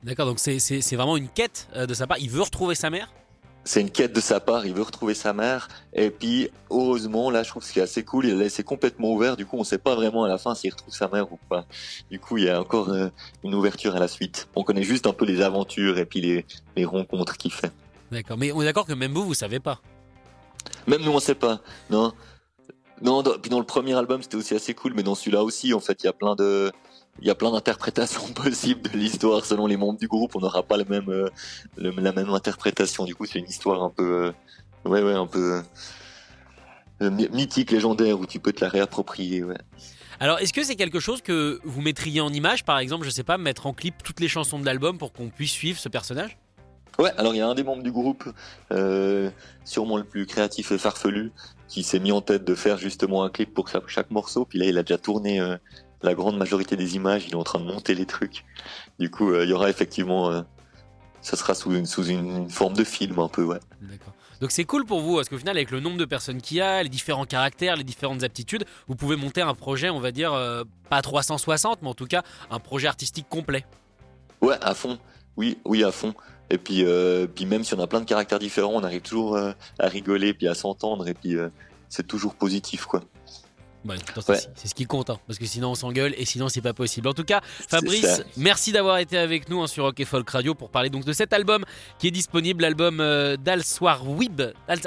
D'accord, 0.05 0.27
donc 0.27 0.39
c'est 0.39 0.59
c'est- 0.59 0.81
c'est 0.81 0.97
vraiment 0.97 1.17
une 1.17 1.29
quête 1.29 1.69
euh, 1.75 1.87
de 1.87 1.95
sa 1.95 2.07
part. 2.07 2.19
Il 2.19 2.31
veut 2.31 2.43
retrouver 2.43 2.75
sa 2.75 2.89
mère? 2.91 3.13
C'est 3.65 3.81
une 3.83 3.91
quête 3.91 4.15
de 4.15 4.21
sa 4.21 4.41
part, 4.41 4.65
il 4.65 4.73
veut 4.73 4.83
retrouver 4.83 5.13
sa 5.13 5.35
mère. 5.35 5.69
Et 5.93 6.09
puis, 6.11 6.49
heureusement, 6.71 7.31
là, 7.31 7.43
je 7.43 7.51
trouve 7.51 7.63
ce 7.63 7.71
qui 7.73 7.81
est 7.81 7.83
assez 7.83 8.03
cool, 8.03 8.25
il 8.25 8.33
a 8.35 8.37
laissé 8.39 8.63
complètement 8.63 9.13
ouvert. 9.13 9.37
Du 9.37 9.45
coup, 9.45 9.59
on 9.59 9.65
sait 9.65 9.77
pas 9.77 9.95
vraiment 9.95 10.25
à 10.25 10.29
la 10.29 10.39
fin 10.39 10.55
s'il 10.55 10.71
retrouve 10.71 10.95
sa 10.95 11.07
mère 11.09 11.31
ou 11.31 11.39
pas. 11.51 11.67
Du 12.11 12.19
coup, 12.19 12.39
il 12.39 12.45
y 12.45 12.49
a 12.49 12.61
encore 12.61 12.89
euh, 12.89 13.09
une 13.45 13.55
ouverture 13.55 13.95
à 13.95 13.99
la 13.99 14.09
suite. 14.09 14.49
On 14.55 14.63
connaît 14.63 14.85
juste 14.85 15.07
un 15.07 15.13
peu 15.13 15.27
les 15.27 15.43
aventures 15.43 15.99
et 15.99 16.07
puis 16.07 16.21
les, 16.23 16.47
les 16.77 16.85
rencontres 16.87 17.37
qu'il 17.37 17.53
fait. 17.53 17.71
D'accord, 18.11 18.39
mais 18.39 18.53
on 18.53 18.63
est 18.63 18.65
d'accord 18.65 18.87
que 18.87 18.95
même 18.95 19.13
vous, 19.13 19.25
vous 19.27 19.35
savez 19.35 19.61
pas? 19.61 19.81
Même 20.87 21.03
nous, 21.03 21.11
on 21.13 21.21
sait 21.21 21.35
pas. 21.35 21.61
Non? 21.91 22.15
Non, 23.03 23.23
dans- 23.23 23.39
puis 23.39 23.51
dans 23.51 23.59
le 23.61 23.65
premier 23.67 23.95
album, 23.95 24.23
c'était 24.23 24.37
aussi 24.37 24.55
assez 24.55 24.75
cool, 24.75 24.93
mais 24.95 25.03
dans 25.03 25.15
celui-là 25.15 25.43
aussi, 25.45 25.73
en 25.75 25.81
fait, 25.81 26.03
il 26.03 26.07
y 26.07 26.09
a 26.09 26.13
plein 26.13 26.35
de, 26.35 26.73
il 27.21 27.27
y 27.27 27.31
a 27.31 27.35
plein 27.35 27.51
d'interprétations 27.53 28.27
possibles 28.35 28.83
de 28.91 28.97
l'histoire 28.99 29.45
selon 29.45 29.67
les 29.67 29.77
membres 29.77 29.99
du 29.99 30.09
groupe. 30.09 30.35
On 30.37 30.41
n'aura 30.41 30.63
pas 30.63 30.77
le 30.77 30.85
même, 30.85 31.09
euh, 31.09 31.29
le- 31.77 31.91
la 31.91 32.13
même 32.13 32.31
interprétation. 32.31 33.05
Du 33.05 33.15
coup, 33.15 33.27
c'est 33.27 33.39
une 33.39 33.49
histoire 33.49 33.83
un 33.83 33.91
peu, 33.91 34.03
euh, 34.85 34.89
ouais, 34.89 35.03
ouais, 35.03 35.15
un 35.15 35.27
peu 35.27 35.63
euh, 37.03 37.11
my- 37.11 37.29
mythique, 37.33 37.71
légendaire, 37.71 38.19
où 38.19 38.27
tu 38.27 38.41
peux 38.41 38.53
te 38.53 38.65
la 38.65 38.69
réapproprier. 38.71 39.45
Ouais. 39.45 39.57
Alors, 40.21 40.41
est-ce 40.41 40.53
que 40.53 40.65
c'est 40.65 40.75
quelque 40.75 40.99
chose 40.99 41.23
que 41.23 41.61
vous 41.63 41.81
mettriez 41.81 42.21
en 42.21 42.33
image, 42.33 42.65
par 42.65 42.81
exemple, 42.81 43.05
je 43.05 43.11
sais 43.11 43.23
pas, 43.23 43.39
mettre 43.39 43.67
en 43.67 43.73
clip 43.73 44.03
toutes 44.03 44.19
les 44.19 44.27
chansons 44.29 44.59
de 44.59 44.67
l'album 44.67 44.99
pour 44.99 45.13
qu'on 45.13 45.29
puisse 45.29 45.53
suivre 45.53 45.79
ce 45.79 45.89
personnage? 45.89 46.37
Ouais, 46.99 47.13
alors 47.17 47.33
il 47.33 47.39
y 47.39 47.41
a 47.41 47.47
un 47.47 47.55
des 47.55 47.63
membres 47.63 47.85
du 47.85 47.93
groupe, 47.93 48.25
sûrement 49.65 49.97
le 49.99 50.03
plus 50.03 50.27
créatif 50.27 50.73
et 50.73 50.79
farfelu, 50.79 51.31
qui 51.69 51.83
s'est 51.83 52.01
mis 52.01 52.13
en 52.13 52.21
tête 52.21 52.45
de 52.45 52.55
faire 52.55 52.79
justement 52.79 53.23
un 53.23 53.31
clip 53.31 53.55
pour 53.55 53.69
chaque, 53.69 53.89
chaque 53.89 54.11
morceau. 54.11 54.45
Puis 54.45 54.59
là, 54.59 54.67
il 54.67 54.79
a 54.79 54.83
déjà 54.83 54.99
tourné 54.99 55.41
euh, 55.41 55.57
la 56.03 56.15
grande 56.15 56.37
majorité 56.37 56.77
des 56.77 56.97
images. 56.97 57.25
Il 57.27 57.33
est 57.33 57.37
en 57.37 57.45
train 57.45 57.61
de 57.61 57.65
monter 57.65 57.95
les 57.95 58.07
trucs. 58.07 58.45
Du 58.99 59.11
coup, 59.11 59.31
euh, 59.31 59.45
il 59.45 59.51
y 59.51 59.53
aura 59.53 59.69
effectivement, 59.71 60.31
euh, 60.31 60.43
ça 61.21 61.37
sera 61.37 61.55
sous 61.55 61.75
une, 61.75 61.87
sous 61.87 62.05
une 62.05 62.49
forme 62.51 62.75
de 62.75 62.85
film 62.85 63.19
un 63.19 63.29
peu, 63.29 63.45
ouais. 63.45 63.61
D'accord. 63.83 64.15
Donc 64.41 64.53
c'est 64.53 64.65
cool 64.65 64.85
pour 64.85 65.01
vous, 65.01 65.17
parce 65.17 65.29
qu'au 65.29 65.39
final, 65.39 65.57
avec 65.57 65.71
le 65.71 65.81
nombre 65.81 65.97
de 65.97 66.05
personnes 66.05 66.41
qu'il 66.41 66.59
y 66.59 66.61
a, 66.61 66.83
les 66.83 66.89
différents 66.89 67.25
caractères, 67.25 67.77
les 67.77 67.85
différentes 67.85 68.23
aptitudes, 68.23 68.65
vous 68.87 68.95
pouvez 68.95 69.17
monter 69.17 69.41
un 69.41 69.55
projet, 69.55 69.91
on 69.91 69.99
va 69.99 70.13
dire, 70.13 70.33
euh, 70.33 70.63
pas 70.89 71.03
360, 71.03 71.83
mais 71.83 71.89
en 71.89 71.95
tout 71.95 72.07
cas, 72.07 72.23
un 72.51 72.61
projet 72.61 72.87
artistique 72.87 73.27
complet. 73.29 73.65
Ouais, 74.41 74.57
à 74.61 74.75
fond. 74.75 74.99
Oui, 75.37 75.59
oui, 75.65 75.83
à 75.83 75.91
fond. 75.91 76.15
Et 76.51 76.59
puis, 76.59 76.85
euh, 76.85 77.27
puis 77.27 77.45
même 77.47 77.63
si 77.65 77.75
on 77.75 77.81
a 77.81 77.87
plein 77.87 78.01
de 78.01 78.07
caractères 78.07 78.39
différents, 78.39 78.73
on 78.75 78.83
arrive 78.85 79.03
toujours 79.03 79.37
euh, 79.37 79.53
à 79.79 79.89
rigoler, 79.89 80.33
puis 80.35 80.49
à 80.49 80.55
s'entendre, 80.55 81.07
et 81.09 81.15
puis 81.15 81.37
euh, 81.37 81.49
c'est 81.89 82.07
toujours 82.07 82.35
positif, 82.35 82.87
quoi. 82.87 83.03
Bah, 83.85 83.95
c'est- 84.23 84.33
Ouais. 84.33 84.41
Ce 84.65 84.75
qui 84.75 84.85
compte, 84.87 85.09
hein, 85.11 85.19
parce 85.27 85.39
que 85.39 85.47
sinon 85.47 85.71
on 85.71 85.75
s'engueule 85.75 86.13
et 86.19 86.25
sinon 86.25 86.49
c'est 86.49 86.61
pas 86.61 86.73
possible. 86.75 87.07
En 87.09 87.15
tout 87.15 87.23
cas, 87.25 87.41
Fabrice, 87.69 88.03
merci 88.37 88.73
d'avoir 88.73 88.99
été 88.99 89.17
avec 89.17 89.49
nous 89.49 89.63
hein, 89.63 89.67
sur 89.67 89.85
Rock 89.85 90.01
et 90.01 90.05
Folk 90.05 90.29
Radio 90.29 90.55
pour 90.55 90.69
parler 90.71 90.91
donc 90.91 91.05
de 91.05 91.13
cet 91.13 91.33
album 91.33 91.65
qui 91.99 92.09
est 92.09 92.11
disponible, 92.11 92.63
l'album 92.63 92.97
d'Al-Swarwib. 92.99 94.41
Al- 94.67 94.81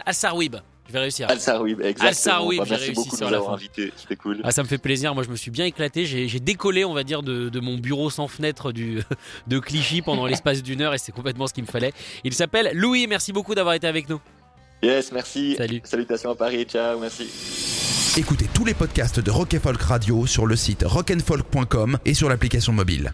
je 0.92 0.94
vais 0.94 1.00
réussir. 1.00 1.28
Al-Sarwib, 1.30 1.80
exactement. 1.80 2.08
Al-Sarwib, 2.10 2.60
Bah, 2.60 2.66
j'ai 2.66 2.72
merci 2.72 2.86
réussi 2.88 2.96
beaucoup 2.96 3.12
de 3.12 3.16
sur 3.18 3.30
nous 3.30 3.36
avoir 3.36 3.54
invités, 3.54 3.94
c'était 3.96 4.16
cool. 4.18 4.42
Ah, 4.44 4.52
ça 4.52 4.62
me 4.64 4.68
fait 4.68 4.78
plaisir, 4.78 5.16
moi 5.16 5.24
je 5.24 5.30
me 5.30 5.36
suis 5.36 5.52
bien 5.52 5.66
éclaté, 5.66 6.06
j'ai 6.06 6.40
décollé 6.40 6.84
on 6.84 6.94
va 6.94 7.04
dire 7.04 7.24
de, 7.24 7.50
de 7.50 7.60
mon 7.60 7.78
bureau 7.78 8.10
sans 8.10 8.28
fenêtre 8.28 8.72
du, 8.72 9.02
de 9.48 9.60
Clichy 9.60 10.02
pendant 10.02 10.26
l'espace 10.28 10.62
d'une 10.62 10.82
heure 10.82 10.94
et 10.94 10.98
c'est 10.98 11.12
complètement 11.14 11.48
ce 11.48 11.54
qu'il 11.54 11.64
me 11.64 11.70
fallait. 11.70 11.94
Il 12.24 12.34
s'appelle 12.34 12.72
Louis, 12.74 13.08
merci 13.08 13.32
beaucoup 13.32 13.56
d'avoir 13.56 13.74
été 13.76 13.88
avec 13.88 14.10
nous. 14.10 14.20
Yes, 14.84 15.12
merci. 15.12 15.56
Salut. 15.58 15.82
Salutations 15.84 16.32
à 16.32 16.36
Paris, 16.36 16.66
ciao, 16.66 17.00
merci. 17.00 17.30
Écoutez 18.18 18.48
tous 18.54 18.66
les 18.66 18.74
podcasts 18.74 19.20
de 19.20 19.32
Rock 19.32 19.56
Folk 19.62 19.82
Radio 19.82 20.26
sur 20.26 20.46
le 20.46 20.56
site 20.56 20.84
rockandfolk.com 20.86 21.98
et 22.04 22.14
sur 22.14 22.28
l'application 22.28 22.74
mobile. 22.74 23.14